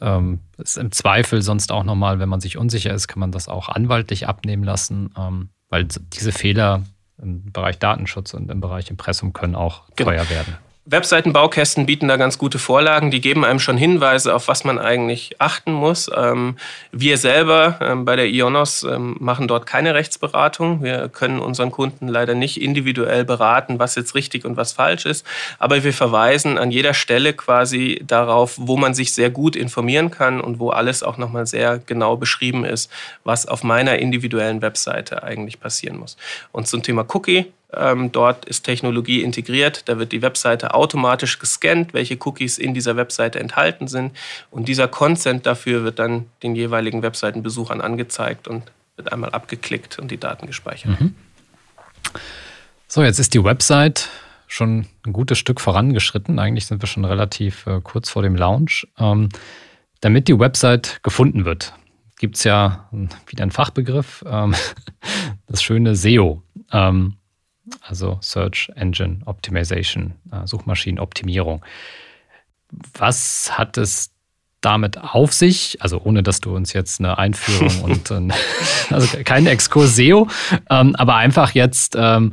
[0.00, 3.48] ähm, ist im Zweifel sonst auch nochmal, wenn man sich unsicher ist, kann man das
[3.48, 6.82] auch anwaltlich abnehmen lassen, ähm, weil diese Fehler
[7.20, 10.10] im Bereich Datenschutz und im Bereich Impressum können auch genau.
[10.10, 10.56] teuer werden.
[10.84, 13.12] Webseitenbaukästen bieten da ganz gute Vorlagen.
[13.12, 16.10] Die geben einem schon Hinweise, auf was man eigentlich achten muss.
[16.14, 16.56] Ähm,
[16.90, 20.82] wir selber ähm, bei der Ionos ähm, machen dort keine Rechtsberatung.
[20.82, 25.24] Wir können unseren Kunden leider nicht individuell beraten, was jetzt richtig und was falsch ist.
[25.60, 30.40] Aber wir verweisen an jeder Stelle quasi darauf, wo man sich sehr gut informieren kann
[30.40, 32.90] und wo alles auch nochmal sehr genau beschrieben ist,
[33.22, 36.16] was auf meiner individuellen Webseite eigentlich passieren muss.
[36.50, 37.52] Und zum Thema Cookie
[38.12, 39.88] dort ist Technologie integriert.
[39.88, 44.12] Da wird die Webseite automatisch gescannt, welche Cookies in dieser Webseite enthalten sind.
[44.50, 50.10] Und dieser Consent dafür wird dann den jeweiligen Webseitenbesuchern angezeigt und wird einmal abgeklickt und
[50.10, 51.00] die Daten gespeichert.
[51.00, 51.14] Mhm.
[52.88, 54.10] So, jetzt ist die Website
[54.46, 56.38] schon ein gutes Stück vorangeschritten.
[56.38, 58.86] Eigentlich sind wir schon relativ äh, kurz vor dem Launch.
[58.98, 59.30] Ähm,
[60.02, 61.72] damit die Website gefunden wird,
[62.18, 62.88] gibt es ja
[63.26, 64.54] wieder einen Fachbegriff, ähm,
[65.46, 66.42] das schöne SEO.
[66.70, 67.16] Ähm,
[67.80, 71.64] also Search Engine Optimization, äh, Suchmaschinenoptimierung.
[72.94, 74.10] Was hat es
[74.60, 75.78] damit auf sich?
[75.80, 78.10] Also ohne, dass du uns jetzt eine Einführung und
[78.90, 80.28] also kein Exkurs SEO,
[80.70, 82.32] ähm, aber einfach jetzt ähm,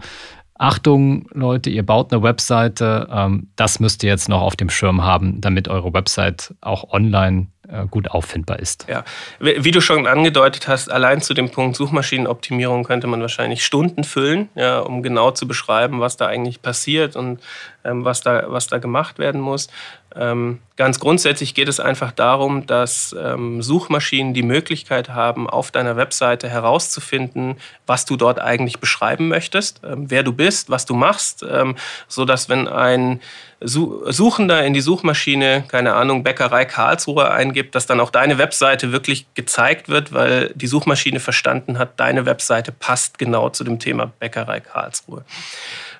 [0.59, 5.03] Achtung, Leute, ihr baut eine Webseite, ähm, das müsst ihr jetzt noch auf dem Schirm
[5.03, 8.85] haben, damit eure Website auch online äh, gut auffindbar ist.
[8.89, 9.05] Ja,
[9.39, 14.49] wie du schon angedeutet hast, allein zu dem Punkt Suchmaschinenoptimierung könnte man wahrscheinlich Stunden füllen,
[14.55, 17.39] ja, um genau zu beschreiben, was da eigentlich passiert und
[17.85, 19.69] ähm, was, da, was da gemacht werden muss.
[20.15, 25.97] Ähm, ganz grundsätzlich geht es einfach darum, dass ähm, Suchmaschinen die Möglichkeit haben, auf deiner
[25.97, 31.45] Webseite herauszufinden, was du dort eigentlich beschreiben möchtest, ähm, wer du bist, was du machst,
[31.49, 31.75] ähm,
[32.07, 33.19] so dass wenn ein
[33.61, 39.25] Suchender in die Suchmaschine, keine Ahnung, Bäckerei Karlsruhe eingibt, dass dann auch deine Webseite wirklich
[39.33, 44.61] gezeigt wird, weil die Suchmaschine verstanden hat, deine Webseite passt genau zu dem Thema Bäckerei
[44.61, 45.25] Karlsruhe.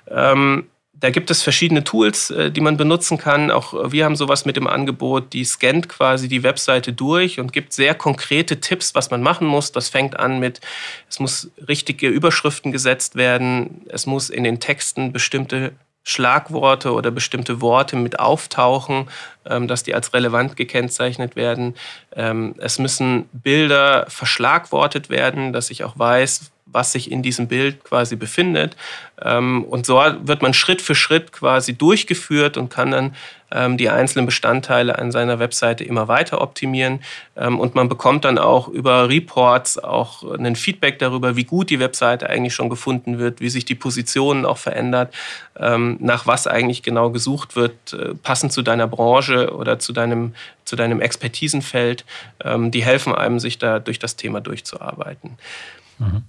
[0.08, 0.68] Ähm,
[1.00, 3.50] da gibt es verschiedene Tools, äh, die man benutzen kann.
[3.50, 7.72] Auch wir haben sowas mit im Angebot, die scannt quasi die Webseite durch und gibt
[7.72, 9.72] sehr konkrete Tipps, was man machen muss.
[9.72, 10.60] Das fängt an mit,
[11.08, 15.72] es muss richtige Überschriften gesetzt werden, es muss in den Texten bestimmte
[16.02, 19.08] Schlagworte oder bestimmte Worte mit auftauchen,
[19.46, 21.74] ähm, dass die als relevant gekennzeichnet werden.
[22.14, 27.84] Ähm, es müssen Bilder verschlagwortet werden, dass ich auch weiß, was sich in diesem Bild
[27.84, 28.76] quasi befindet.
[29.22, 33.14] Ähm, und so wird man Schritt für Schritt quasi durchgeführt und kann dann
[33.52, 37.00] ähm, die einzelnen Bestandteile an seiner Webseite immer weiter optimieren.
[37.36, 41.80] Ähm, und man bekommt dann auch über Reports auch ein Feedback darüber, wie gut die
[41.80, 45.14] Webseite eigentlich schon gefunden wird, wie sich die Positionen auch verändert,
[45.58, 50.74] nach was eigentlich genau gesucht wird, äh, passend zu deiner Branche oder zu deinem, zu
[50.74, 52.04] deinem Expertisenfeld.
[52.44, 55.36] die helfen einem, sich da durch das Thema durchzuarbeiten.
[55.98, 56.22] Mhm.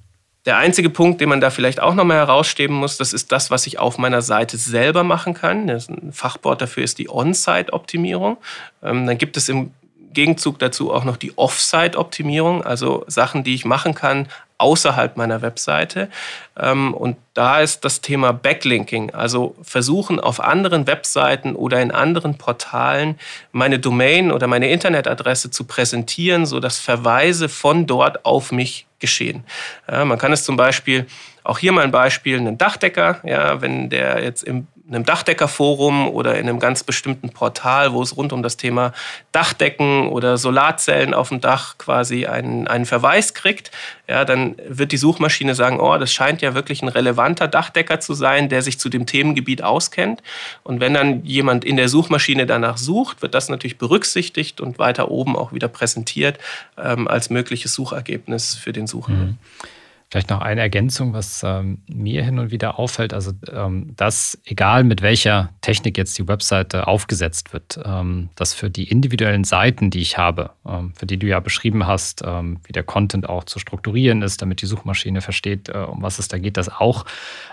[0.45, 3.67] Der einzige Punkt, den man da vielleicht auch nochmal heraussteben muss, das ist das, was
[3.67, 5.69] ich auf meiner Seite selber machen kann.
[5.69, 8.37] Ein Fachwort dafür ist die On-Site-Optimierung.
[8.81, 9.71] Ähm, dann gibt es im
[10.13, 14.27] Gegenzug dazu auch noch die Off-Site-Optimierung, also Sachen, die ich machen kann
[14.61, 16.09] außerhalb meiner Webseite.
[16.57, 22.37] Ähm, und da ist das Thema Backlinking, also versuchen auf anderen Webseiten oder in anderen
[22.37, 23.17] Portalen
[23.51, 29.43] meine Domain oder meine Internetadresse zu präsentieren, sodass Verweise von dort auf mich geschehen.
[29.87, 31.07] Man kann es zum Beispiel,
[31.43, 36.37] auch hier mal ein Beispiel, einen Dachdecker, ja, wenn der jetzt im einem Dachdeckerforum oder
[36.37, 38.93] in einem ganz bestimmten Portal, wo es rund um das Thema
[39.31, 43.71] Dachdecken oder Solarzellen auf dem Dach quasi einen, einen Verweis kriegt,
[44.07, 48.13] ja, dann wird die Suchmaschine sagen, oh, das scheint ja wirklich ein relevanter Dachdecker zu
[48.13, 50.21] sein, der sich zu dem Themengebiet auskennt.
[50.63, 55.09] Und wenn dann jemand in der Suchmaschine danach sucht, wird das natürlich berücksichtigt und weiter
[55.09, 56.39] oben auch wieder präsentiert
[56.77, 59.39] ähm, als mögliches Suchergebnis für den Suchenden.
[59.63, 59.67] Mhm.
[60.11, 64.83] Vielleicht noch eine Ergänzung, was ähm, mir hin und wieder auffällt, also ähm, dass egal
[64.83, 70.01] mit welcher Technik jetzt die Webseite aufgesetzt wird, ähm, dass für die individuellen Seiten, die
[70.01, 73.57] ich habe, ähm, für die du ja beschrieben hast, ähm, wie der Content auch zu
[73.57, 77.05] strukturieren ist, damit die Suchmaschine versteht, äh, um was es da geht, dass auch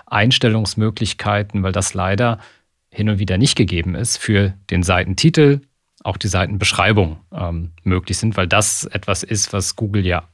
[0.07, 2.39] Einstellungsmöglichkeiten, weil das leider
[2.89, 5.61] hin und wieder nicht gegeben ist, für den Seitentitel,
[6.03, 10.27] auch die Seitenbeschreibung ähm, möglich sind, weil das etwas ist, was Google ja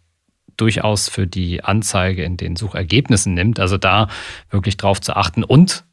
[0.58, 3.60] durchaus für die Anzeige in den Suchergebnissen nimmt.
[3.60, 4.08] Also da
[4.50, 5.86] wirklich drauf zu achten und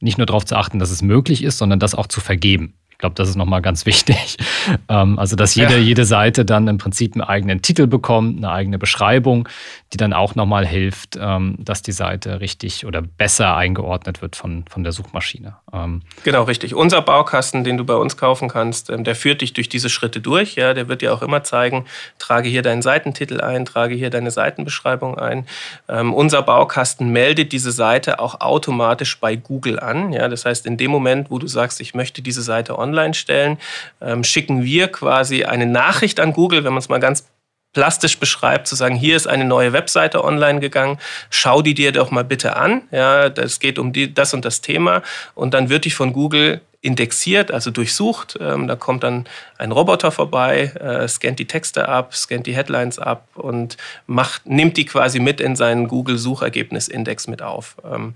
[0.00, 2.74] nicht nur darauf zu achten, dass es möglich ist, sondern das auch zu vergeben.
[2.90, 4.38] Ich glaube, das ist nochmal ganz wichtig.
[4.88, 5.80] Ähm, also, dass jede, ja.
[5.80, 9.48] jede Seite dann im Prinzip einen eigenen Titel bekommt, eine eigene Beschreibung,
[9.92, 14.64] die dann auch nochmal hilft, ähm, dass die Seite richtig oder besser eingeordnet wird von,
[14.68, 15.56] von der Suchmaschine.
[15.72, 16.74] Ähm, genau, richtig.
[16.74, 20.56] Unser Baukasten, den du bei uns kaufen kannst, der führt dich durch diese Schritte durch.
[20.56, 21.84] Ja, der wird dir auch immer zeigen,
[22.18, 25.46] trage hier deinen Seitentitel ein, trage hier deine Seitenbeschreibung ein.
[25.86, 30.12] unser Baukasten meldet diese Seite auch automatisch bei Google an.
[30.12, 33.58] Ja, das heißt, in dem Moment, wo du sagst, ich möchte diese Seite online stellen,
[34.00, 37.26] ähm, schicken wir quasi eine Nachricht an Google, wenn man es mal ganz
[37.76, 40.98] plastisch beschreibt, zu sagen, hier ist eine neue Webseite online gegangen,
[41.28, 42.80] schau die dir doch mal bitte an.
[42.90, 45.02] Ja, das geht um die, das und das Thema.
[45.34, 48.38] Und dann wird die von Google indexiert, also durchsucht.
[48.40, 49.24] Ähm, da kommt dann
[49.58, 54.76] ein Roboter vorbei, äh, scannt die Texte ab, scannt die Headlines ab und macht, nimmt
[54.76, 57.76] die quasi mit in seinen Google-Suchergebnisindex mit auf.
[57.84, 58.14] Ähm,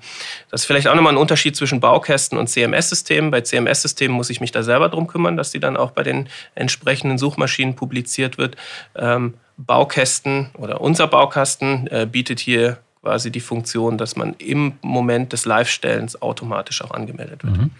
[0.51, 3.31] das ist vielleicht auch nochmal ein Unterschied zwischen Baukästen und CMS-Systemen.
[3.31, 6.29] Bei CMS-Systemen muss ich mich da selber drum kümmern, dass die dann auch bei den
[6.55, 8.57] entsprechenden Suchmaschinen publiziert wird.
[8.97, 9.35] Ähm,
[9.67, 15.45] Baukästen oder unser Baukasten äh, bietet hier quasi die Funktion, dass man im Moment des
[15.45, 17.57] Live-Stellens automatisch auch angemeldet wird.
[17.57, 17.71] Mhm.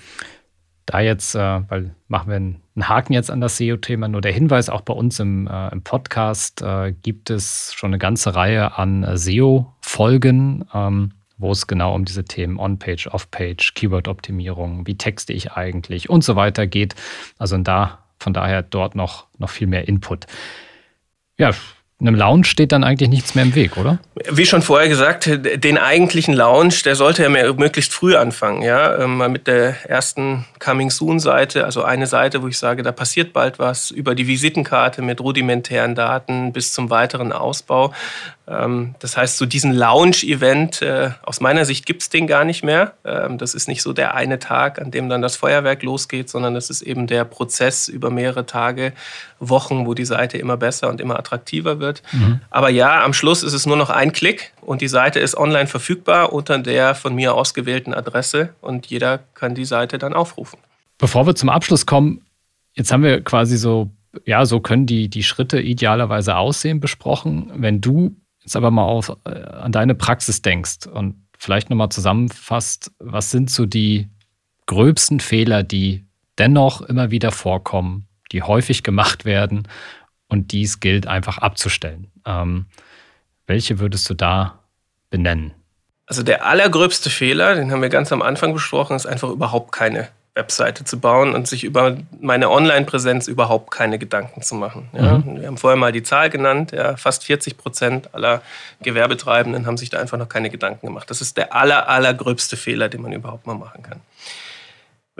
[0.87, 4.69] Da jetzt, äh, weil machen wir einen Haken jetzt an das SEO-Thema, nur der Hinweis,
[4.69, 9.07] auch bei uns im, äh, im Podcast äh, gibt es schon eine ganze Reihe an
[9.17, 16.11] SEO-Folgen, ähm, wo es genau um diese Themen On-Page, Off-Page, Keyword-Optimierung, wie texte ich eigentlich
[16.11, 16.95] und so weiter geht.
[17.39, 20.27] Also da, von daher dort noch, noch viel mehr Input.
[21.41, 21.53] Ja,
[22.01, 23.99] einem Lounge steht dann eigentlich nichts mehr im Weg, oder?
[24.31, 28.63] Wie schon vorher gesagt, den eigentlichen Lounge, der sollte ja mehr, möglichst früh anfangen.
[28.63, 28.97] Ja?
[28.99, 33.33] Ähm, mal mit der ersten Coming Soon-Seite, also eine Seite, wo ich sage, da passiert
[33.33, 37.93] bald was, über die Visitenkarte mit rudimentären Daten bis zum weiteren Ausbau.
[38.49, 42.65] Ähm, das heißt, so diesen Lounge-Event, äh, aus meiner Sicht gibt es den gar nicht
[42.65, 42.95] mehr.
[43.05, 46.55] Ähm, das ist nicht so der eine Tag, an dem dann das Feuerwerk losgeht, sondern
[46.55, 48.93] das ist eben der Prozess über mehrere Tage,
[49.41, 52.03] Wochen, wo die Seite immer besser und immer attraktiver wird.
[52.13, 52.41] Mhm.
[52.51, 55.67] Aber ja, am Schluss ist es nur noch ein Klick und die Seite ist online
[55.67, 60.59] verfügbar unter der von mir ausgewählten Adresse und jeder kann die Seite dann aufrufen.
[60.99, 62.21] Bevor wir zum Abschluss kommen,
[62.75, 63.91] jetzt haben wir quasi so
[64.25, 67.51] ja, so können die, die Schritte idealerweise aussehen, besprochen.
[67.55, 72.93] Wenn du jetzt aber mal auf, äh, an deine Praxis denkst und vielleicht nochmal zusammenfasst,
[72.99, 74.09] was sind so die
[74.67, 76.07] gröbsten Fehler, die
[76.39, 79.69] dennoch immer wieder vorkommen, die häufig gemacht werden
[80.29, 82.11] und dies gilt einfach abzustellen.
[82.27, 82.67] Ähm,
[83.47, 84.61] welche würdest du da
[85.11, 85.53] benennen?
[86.07, 90.09] Also der allergröbste Fehler, den haben wir ganz am Anfang besprochen, ist einfach überhaupt keine
[90.35, 94.89] Webseite zu bauen und sich über meine Online-Präsenz überhaupt keine Gedanken zu machen.
[94.93, 95.19] Ja.
[95.19, 95.41] Mhm.
[95.41, 98.41] Wir haben vorher mal die Zahl genannt, ja, fast 40 Prozent aller
[98.83, 101.11] Gewerbetreibenden haben sich da einfach noch keine Gedanken gemacht.
[101.11, 104.01] Das ist der aller, allergröbste Fehler, den man überhaupt mal machen kann.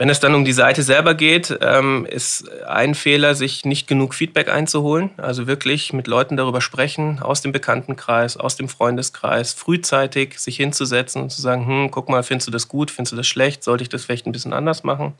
[0.01, 4.15] Wenn es dann um die Seite selber geht, ähm, ist ein Fehler, sich nicht genug
[4.15, 5.11] Feedback einzuholen.
[5.17, 11.21] Also wirklich mit Leuten darüber sprechen, aus dem Bekanntenkreis, aus dem Freundeskreis, frühzeitig sich hinzusetzen
[11.21, 13.83] und zu sagen, hm, guck mal, findest du das gut, findest du das schlecht, sollte
[13.83, 15.13] ich das vielleicht ein bisschen anders machen?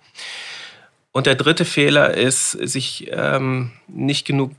[1.11, 4.49] Und der dritte Fehler ist, sich ähm, nicht genug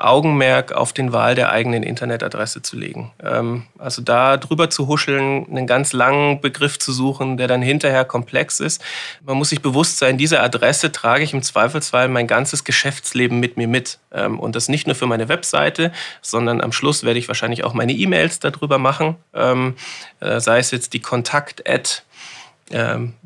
[0.00, 3.12] Augenmerk auf den Wahl der eigenen Internetadresse zu legen.
[3.22, 8.04] Ähm, also da drüber zu huscheln, einen ganz langen Begriff zu suchen, der dann hinterher
[8.04, 8.82] komplex ist.
[9.24, 13.56] Man muss sich bewusst sein, diese Adresse trage ich im Zweifelsfall mein ganzes Geschäftsleben mit
[13.56, 13.98] mir mit.
[14.12, 15.92] Ähm, und das nicht nur für meine Webseite,
[16.22, 19.16] sondern am Schluss werde ich wahrscheinlich auch meine E-Mails darüber machen.
[19.34, 19.76] Ähm,
[20.20, 22.02] äh, sei es jetzt die Kontakt-Ad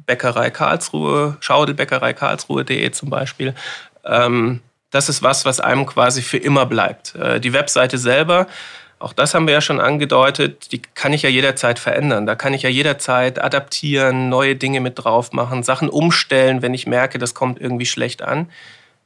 [0.06, 3.54] Bäckerei Karlsruhe, Schaudelbäckerei Karlsruhe.de zum Beispiel.
[4.95, 7.16] Das ist was, was einem quasi für immer bleibt.
[7.16, 8.47] Äh, die Webseite selber,
[9.01, 12.26] auch das haben wir ja schon angedeutet, die kann ich ja jederzeit verändern.
[12.26, 16.86] Da kann ich ja jederzeit adaptieren, neue Dinge mit drauf machen, Sachen umstellen, wenn ich
[16.86, 18.49] merke, das kommt irgendwie schlecht an.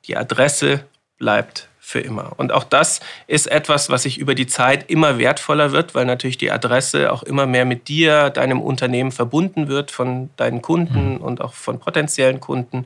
[0.04, 0.84] Die Adresse
[1.16, 2.32] bleibt für immer.
[2.36, 6.36] Und auch das ist etwas, was sich über die Zeit immer wertvoller wird, weil natürlich
[6.36, 11.20] die Adresse auch immer mehr mit dir, deinem Unternehmen verbunden wird, von deinen Kunden mhm.
[11.22, 12.84] und auch von potenziellen Kunden.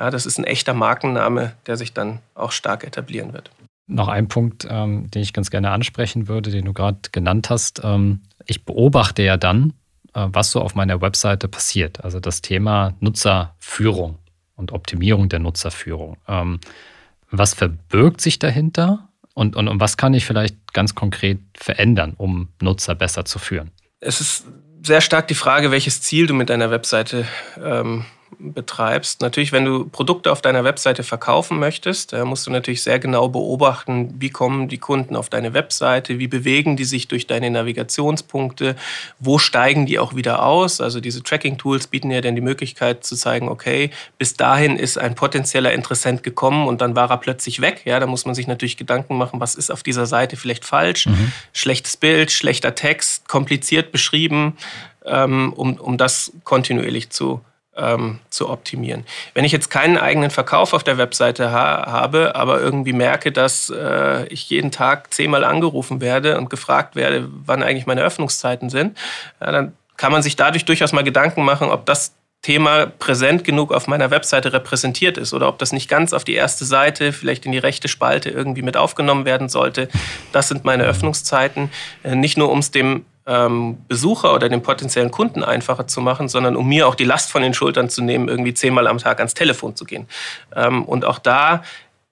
[0.00, 3.50] Ja, das ist ein echter Markenname, der sich dann auch stark etablieren wird.
[3.86, 7.82] Noch ein Punkt, ähm, den ich ganz gerne ansprechen würde, den du gerade genannt hast.
[7.84, 9.74] Ähm, ich beobachte ja dann,
[10.14, 12.02] äh, was so auf meiner Webseite passiert.
[12.02, 14.16] Also das Thema Nutzerführung
[14.56, 16.16] und Optimierung der Nutzerführung.
[16.26, 16.60] Ähm,
[17.30, 22.48] was verbirgt sich dahinter und, und, und was kann ich vielleicht ganz konkret verändern, um
[22.62, 23.70] Nutzer besser zu führen?
[24.00, 24.46] Es ist
[24.82, 27.26] sehr stark die Frage, welches Ziel du mit deiner Webseite
[27.62, 28.06] ähm,
[28.38, 29.20] betreibst.
[29.20, 34.14] Natürlich, wenn du Produkte auf deiner Webseite verkaufen möchtest, musst du natürlich sehr genau beobachten,
[34.18, 38.76] wie kommen die Kunden auf deine Webseite, wie bewegen die sich durch deine Navigationspunkte,
[39.18, 40.80] wo steigen die auch wieder aus.
[40.80, 45.14] Also diese Tracking-Tools bieten ja dann die Möglichkeit zu zeigen, okay, bis dahin ist ein
[45.14, 47.82] potenzieller Interessent gekommen und dann war er plötzlich weg.
[47.84, 51.06] Ja, da muss man sich natürlich Gedanken machen, was ist auf dieser Seite vielleicht falsch.
[51.06, 51.32] Mhm.
[51.52, 54.56] Schlechtes Bild, schlechter Text, kompliziert beschrieben,
[55.04, 57.40] ähm, um, um das kontinuierlich zu
[57.80, 59.04] ähm, zu optimieren.
[59.34, 63.70] Wenn ich jetzt keinen eigenen Verkauf auf der Webseite ha habe, aber irgendwie merke, dass
[63.70, 68.96] äh, ich jeden Tag zehnmal angerufen werde und gefragt werde, wann eigentlich meine Öffnungszeiten sind,
[69.40, 73.70] ja, dann kann man sich dadurch durchaus mal Gedanken machen, ob das Thema präsent genug
[73.70, 77.44] auf meiner Webseite repräsentiert ist oder ob das nicht ganz auf die erste Seite, vielleicht
[77.44, 79.88] in die rechte Spalte irgendwie mit aufgenommen werden sollte.
[80.32, 81.70] Das sind meine Öffnungszeiten.
[82.02, 86.28] Äh, nicht nur, um es dem ähm, Besucher oder den potenziellen Kunden einfacher zu machen,
[86.28, 89.18] sondern um mir auch die Last von den Schultern zu nehmen, irgendwie zehnmal am Tag
[89.18, 90.06] ans Telefon zu gehen.
[90.54, 91.62] Ähm, und auch da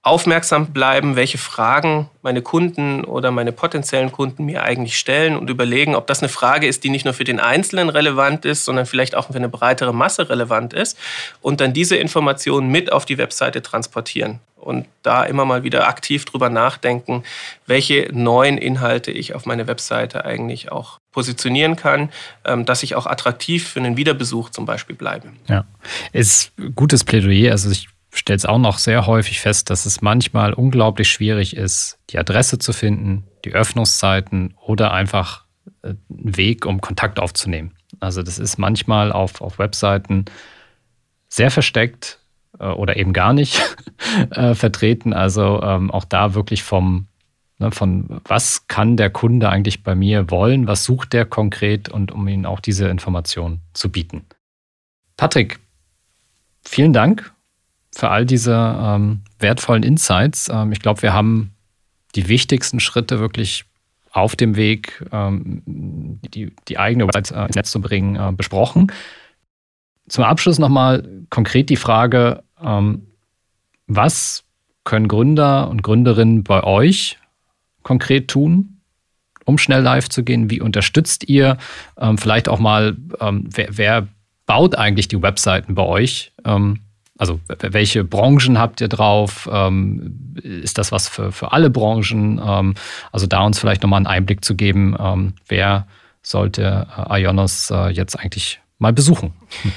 [0.08, 5.94] aufmerksam bleiben, welche Fragen meine Kunden oder meine potenziellen Kunden mir eigentlich stellen und überlegen,
[5.94, 9.14] ob das eine Frage ist, die nicht nur für den Einzelnen relevant ist, sondern vielleicht
[9.14, 10.98] auch für eine breitere Masse relevant ist
[11.40, 16.24] und dann diese Informationen mit auf die Webseite transportieren und da immer mal wieder aktiv
[16.24, 17.22] drüber nachdenken,
[17.66, 22.10] welche neuen Inhalte ich auf meine Webseite eigentlich auch positionieren kann,
[22.44, 25.28] ähm, dass ich auch attraktiv für einen Wiederbesuch zum Beispiel bleibe.
[25.48, 25.64] Ja,
[26.12, 27.52] ist gutes Plädoyer.
[27.52, 27.88] Also ich
[28.18, 32.58] stelle es auch noch sehr häufig fest, dass es manchmal unglaublich schwierig ist, die Adresse
[32.58, 35.44] zu finden, die Öffnungszeiten oder einfach
[35.82, 37.74] äh, einen Weg, um Kontakt aufzunehmen.
[38.00, 40.26] Also das ist manchmal auf, auf Webseiten
[41.28, 42.18] sehr versteckt,
[42.58, 43.76] äh, oder eben gar nicht
[44.30, 45.12] äh, vertreten.
[45.12, 47.06] Also ähm, auch da wirklich vom,
[47.58, 52.12] ne, von was kann der Kunde eigentlich bei mir wollen, was sucht der konkret und
[52.12, 54.26] um ihnen auch diese Information zu bieten.
[55.16, 55.58] Patrick,
[56.64, 57.32] vielen Dank
[57.98, 60.48] für all diese ähm, wertvollen Insights.
[60.48, 61.50] Ähm, ich glaube, wir haben
[62.14, 63.64] die wichtigsten Schritte wirklich
[64.12, 68.92] auf dem Weg, ähm, die, die eigene Website äh, ins Netz zu bringen, äh, besprochen.
[70.08, 73.08] Zum Abschluss nochmal konkret die Frage, ähm,
[73.88, 74.44] was
[74.84, 77.18] können Gründer und Gründerinnen bei euch
[77.82, 78.80] konkret tun,
[79.44, 80.50] um schnell live zu gehen?
[80.50, 81.58] Wie unterstützt ihr?
[81.98, 84.08] Ähm, vielleicht auch mal, ähm, wer, wer,
[84.46, 86.32] baut eigentlich die Webseiten bei euch?
[87.18, 89.48] Ähm, also welche Branchen habt ihr drauf?
[89.52, 92.40] Ähm, ist das was für, für alle Branchen?
[92.44, 92.74] Ähm,
[93.12, 94.96] also da uns vielleicht nochmal einen Einblick zu geben,
[95.48, 95.86] wer
[96.22, 99.32] sollte äh, Ionos äh, jetzt eigentlich mal besuchen?
[99.62, 99.72] Hm.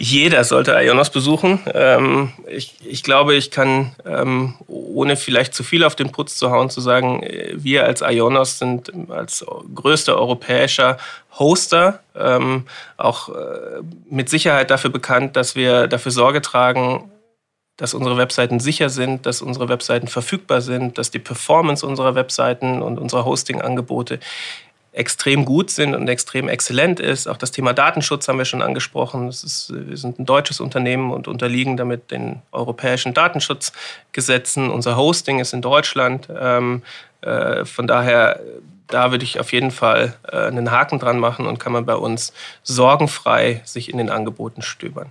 [0.00, 1.58] Jeder sollte Ionos besuchen.
[1.74, 6.52] Ähm, ich, ich, glaube, ich kann, ähm, ohne vielleicht zu viel auf den Putz zu
[6.52, 9.44] hauen, zu sagen, äh, wir als Ionos sind als
[9.74, 10.98] größter europäischer
[11.36, 13.32] Hoster ähm, auch äh,
[14.08, 17.10] mit Sicherheit dafür bekannt, dass wir dafür Sorge tragen,
[17.76, 22.82] dass unsere Webseiten sicher sind, dass unsere Webseiten verfügbar sind, dass die Performance unserer Webseiten
[22.82, 24.20] und unserer Hosting-Angebote
[24.92, 27.28] extrem gut sind und extrem exzellent ist.
[27.28, 29.28] Auch das Thema Datenschutz haben wir schon angesprochen.
[29.28, 34.70] Ist, wir sind ein deutsches Unternehmen und unterliegen damit den europäischen Datenschutzgesetzen.
[34.70, 36.28] Unser Hosting ist in Deutschland.
[36.36, 36.82] Ähm,
[37.20, 38.40] äh, von daher,
[38.86, 41.96] da würde ich auf jeden Fall äh, einen Haken dran machen und kann man bei
[41.96, 42.32] uns
[42.62, 45.10] sorgenfrei sich in den Angeboten stöbern.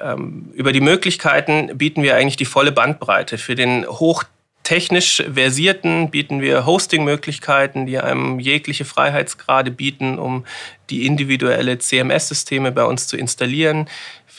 [0.00, 4.24] Ähm, über die Möglichkeiten bieten wir eigentlich die volle Bandbreite für den hoch
[4.70, 10.44] technisch versierten bieten wir Hosting-Möglichkeiten, die einem jegliche Freiheitsgrade bieten, um
[10.90, 13.88] die individuelle CMS-Systeme bei uns zu installieren.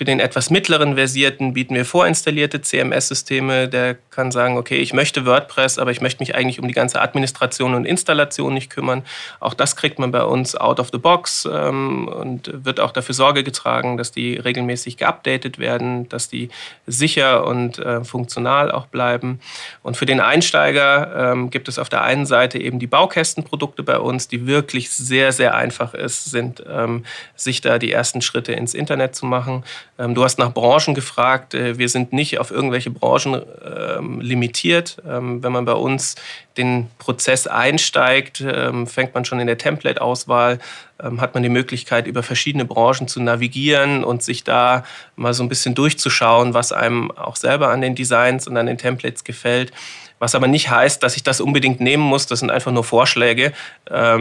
[0.01, 3.67] Für den etwas mittleren Versierten bieten wir vorinstallierte CMS-Systeme.
[3.67, 6.99] Der kann sagen, okay, ich möchte WordPress, aber ich möchte mich eigentlich um die ganze
[6.99, 9.03] Administration und Installation nicht kümmern.
[9.39, 13.13] Auch das kriegt man bei uns out of the box ähm, und wird auch dafür
[13.13, 16.49] Sorge getragen, dass die regelmäßig geupdatet werden, dass die
[16.87, 19.39] sicher und äh, funktional auch bleiben.
[19.83, 23.99] Und für den Einsteiger ähm, gibt es auf der einen Seite eben die Baukästenprodukte bei
[23.99, 27.05] uns, die wirklich sehr, sehr einfach ist, sind, ähm,
[27.35, 29.63] sich da die ersten Schritte ins Internet zu machen.
[30.01, 31.53] Ähm, du hast nach Branchen gefragt.
[31.53, 34.97] Äh, wir sind nicht auf irgendwelche Branchen ähm, limitiert.
[35.07, 36.15] Ähm, wenn man bei uns
[36.57, 38.43] den Prozess einsteigt,
[38.85, 40.59] fängt man schon in der Template-Auswahl,
[40.99, 44.83] hat man die Möglichkeit, über verschiedene Branchen zu navigieren und sich da
[45.15, 48.77] mal so ein bisschen durchzuschauen, was einem auch selber an den Designs und an den
[48.77, 49.71] Templates gefällt.
[50.19, 52.27] Was aber nicht heißt, dass ich das unbedingt nehmen muss.
[52.27, 53.53] Das sind einfach nur Vorschläge,
[53.85, 54.17] äh,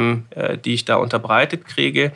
[0.64, 2.12] die ich da unterbreitet kriege.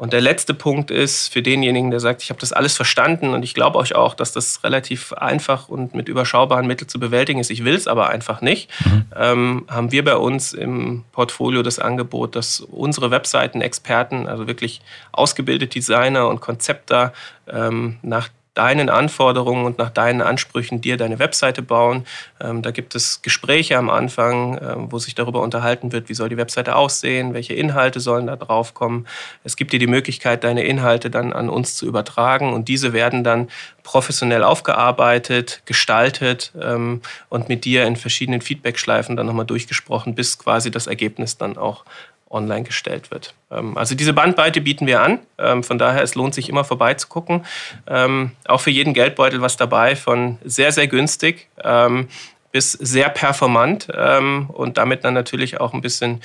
[0.00, 3.42] Und der letzte Punkt ist für denjenigen, der sagt, ich habe das alles verstanden und
[3.42, 7.50] ich glaube euch auch, dass das relativ einfach und mit überschaubaren Mitteln zu bewältigen ist.
[7.50, 8.70] Ich will es aber einfach nicht.
[8.86, 9.04] Mhm.
[9.14, 14.80] Ähm, haben wir bei uns im Portfolio das Angebot, dass unsere Webseiten-Experten, also wirklich
[15.12, 17.12] ausgebildete Designer und Konzepter,
[17.46, 22.04] ähm, nach deinen Anforderungen und nach deinen Ansprüchen dir deine Webseite bauen.
[22.40, 26.28] Ähm, da gibt es Gespräche am Anfang, äh, wo sich darüber unterhalten wird, wie soll
[26.28, 29.06] die Webseite aussehen, welche Inhalte sollen da drauf kommen.
[29.44, 33.22] Es gibt dir die Möglichkeit, deine Inhalte dann an uns zu übertragen und diese werden
[33.22, 33.48] dann
[33.82, 40.70] professionell aufgearbeitet, gestaltet ähm, und mit dir in verschiedenen Feedback-Schleifen dann nochmal durchgesprochen, bis quasi
[40.70, 41.84] das Ergebnis dann auch
[42.30, 43.34] online gestellt wird.
[43.50, 45.18] Ähm, also diese Bandbreite bieten wir an.
[45.38, 47.44] Ähm, von daher, es lohnt sich immer vorbeizugucken.
[47.86, 51.48] Ähm, auch für jeden Geldbeutel was dabei, von sehr, sehr günstig
[52.52, 56.20] bis sehr performant und damit dann natürlich auch ein bisschen,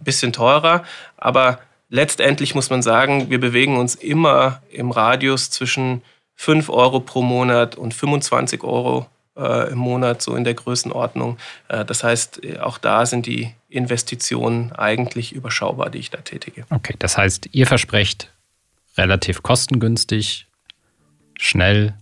[0.00, 0.84] bisschen teurer.
[1.16, 1.58] Aber
[1.88, 6.02] letztendlich muss man sagen, wir bewegen uns immer im Radius zwischen
[6.34, 11.38] 5 Euro pro Monat und 25 Euro im Monat, so in der Größenordnung.
[11.68, 16.64] Äh, das heißt, äh, auch da sind die Investitionen eigentlich überschaubar, die ich da tätige.
[16.70, 18.32] Okay, das heißt, ihr versprecht
[18.98, 20.48] relativ kostengünstig,
[21.38, 21.94] schnell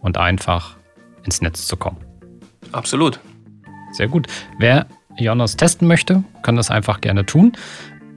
[0.00, 0.76] und einfach
[1.24, 1.98] ins Netz zu kommen.
[2.72, 3.20] Absolut.
[3.92, 4.26] Sehr gut.
[4.58, 4.86] Wer
[5.16, 7.52] Jonas testen möchte, kann das einfach gerne tun.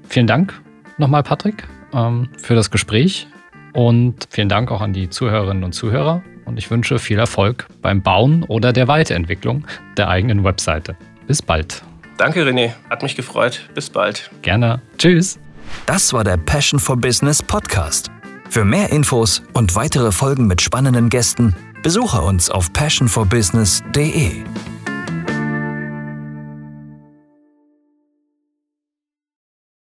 [0.10, 0.60] Vielen Dank
[0.98, 3.28] nochmal, Patrick, ähm, für das Gespräch.
[3.74, 8.02] Und vielen Dank auch an die Zuhörerinnen und Zuhörer und ich wünsche viel Erfolg beim
[8.02, 9.66] Bauen oder der Weiterentwicklung
[9.98, 10.96] der eigenen Webseite.
[11.28, 11.84] Bis bald.
[12.18, 12.72] Danke, René.
[12.90, 13.70] Hat mich gefreut.
[13.74, 14.30] Bis bald.
[14.42, 14.82] Gerne.
[14.98, 15.40] Tschüss.
[15.86, 18.10] Das war der Passion for Business Podcast.
[18.50, 24.44] Für mehr Infos und weitere Folgen mit spannenden Gästen besuche uns auf passionforbusiness.de.